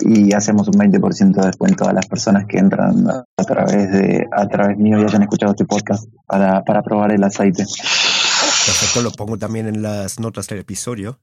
y 0.00 0.32
hacemos 0.32 0.68
un 0.68 0.74
20% 0.74 1.34
de 1.34 1.46
descuento 1.46 1.88
a 1.88 1.92
las 1.92 2.06
personas 2.06 2.46
que 2.46 2.58
entran 2.58 3.06
a 3.08 3.44
través 3.44 3.92
de 3.92 4.26
a 4.32 4.46
través 4.48 4.76
mío 4.76 5.00
y 5.00 5.04
hayan 5.04 5.22
escuchado 5.22 5.52
este 5.52 5.64
podcast 5.64 6.08
para, 6.26 6.62
para 6.64 6.82
probar 6.82 7.12
el 7.12 7.22
aceite. 7.22 7.64
Perfecto, 7.64 9.02
lo 9.02 9.10
pongo 9.12 9.38
también 9.38 9.66
en 9.66 9.82
las 9.82 10.18
notas 10.18 10.46
del 10.48 10.60
episodio. 10.60 11.20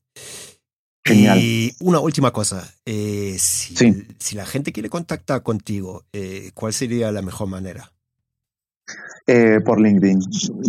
Genial. 1.03 1.39
Y 1.39 1.75
una 1.79 1.99
última 1.99 2.31
cosa, 2.31 2.63
eh, 2.85 3.35
si, 3.39 3.75
si, 4.19 4.35
la 4.35 4.45
gente 4.45 4.71
quiere 4.71 4.89
contactar 4.89 5.41
contigo, 5.41 6.05
eh, 6.13 6.51
¿cuál 6.53 6.73
sería 6.73 7.11
la 7.11 7.23
mejor 7.23 7.47
manera? 7.47 7.91
Eh, 9.27 9.59
por 9.65 9.79
LinkedIn. 9.79 10.19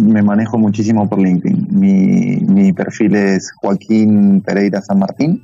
Me 0.01 0.23
manejo 0.23 0.59
muchísimo 0.59 1.09
por 1.09 1.19
LinkedIn. 1.19 1.69
Mi, 1.71 2.37
mi 2.37 2.73
perfil 2.73 3.17
es 3.17 3.51
Joaquín 3.61 4.41
Pereira 4.41 4.81
San 4.81 4.99
Martín. 4.99 5.43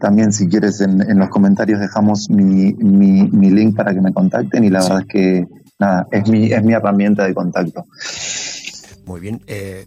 También 0.00 0.32
si 0.32 0.48
quieres 0.48 0.80
en, 0.80 1.00
en 1.00 1.18
los 1.18 1.28
comentarios 1.28 1.78
dejamos 1.78 2.28
mi, 2.30 2.72
mi, 2.74 3.22
mi, 3.28 3.50
link 3.50 3.76
para 3.76 3.94
que 3.94 4.00
me 4.00 4.12
contacten 4.12 4.64
y 4.64 4.70
la 4.70 4.82
verdad 4.82 5.00
es 5.02 5.06
que 5.06 5.46
nada, 5.78 6.06
es 6.10 6.28
mi, 6.28 6.52
es 6.52 6.64
mi 6.64 6.72
herramienta 6.72 7.24
de 7.24 7.34
contacto. 7.34 7.84
Muy 9.06 9.20
bien. 9.20 9.40
Eh, 9.46 9.86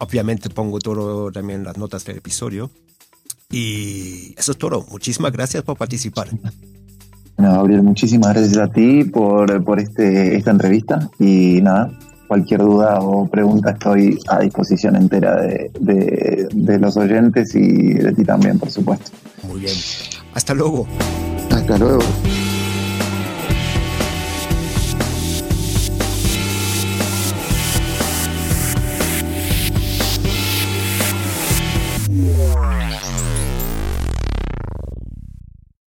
obviamente 0.00 0.48
pongo 0.50 0.78
todo 0.78 1.30
también 1.30 1.64
las 1.64 1.76
notas 1.76 2.04
del 2.04 2.18
episodio. 2.18 2.70
Y 3.50 4.34
eso 4.36 4.52
es 4.52 4.58
todo. 4.58 4.84
Muchísimas 4.90 5.32
gracias 5.32 5.62
por 5.62 5.76
participar. 5.76 6.28
No, 7.38 7.52
Gabriel, 7.52 7.82
muchísimas 7.82 8.34
gracias 8.34 8.58
a 8.58 8.68
ti 8.68 9.04
por, 9.04 9.62
por 9.64 9.80
este, 9.80 10.36
esta 10.36 10.50
entrevista. 10.50 11.10
Y 11.18 11.60
nada, 11.62 11.90
cualquier 12.28 12.60
duda 12.60 13.00
o 13.00 13.26
pregunta 13.26 13.70
estoy 13.70 14.18
a 14.28 14.40
disposición 14.40 14.94
entera 14.96 15.40
de, 15.40 15.70
de, 15.80 16.48
de 16.52 16.78
los 16.78 16.96
oyentes 16.96 17.54
y 17.54 17.94
de 17.94 18.12
ti 18.12 18.24
también, 18.24 18.58
por 18.58 18.70
supuesto. 18.70 19.10
Muy 19.48 19.60
bien. 19.60 19.74
Hasta 20.34 20.54
luego. 20.54 20.86
Hasta 21.50 21.78
luego. 21.78 22.04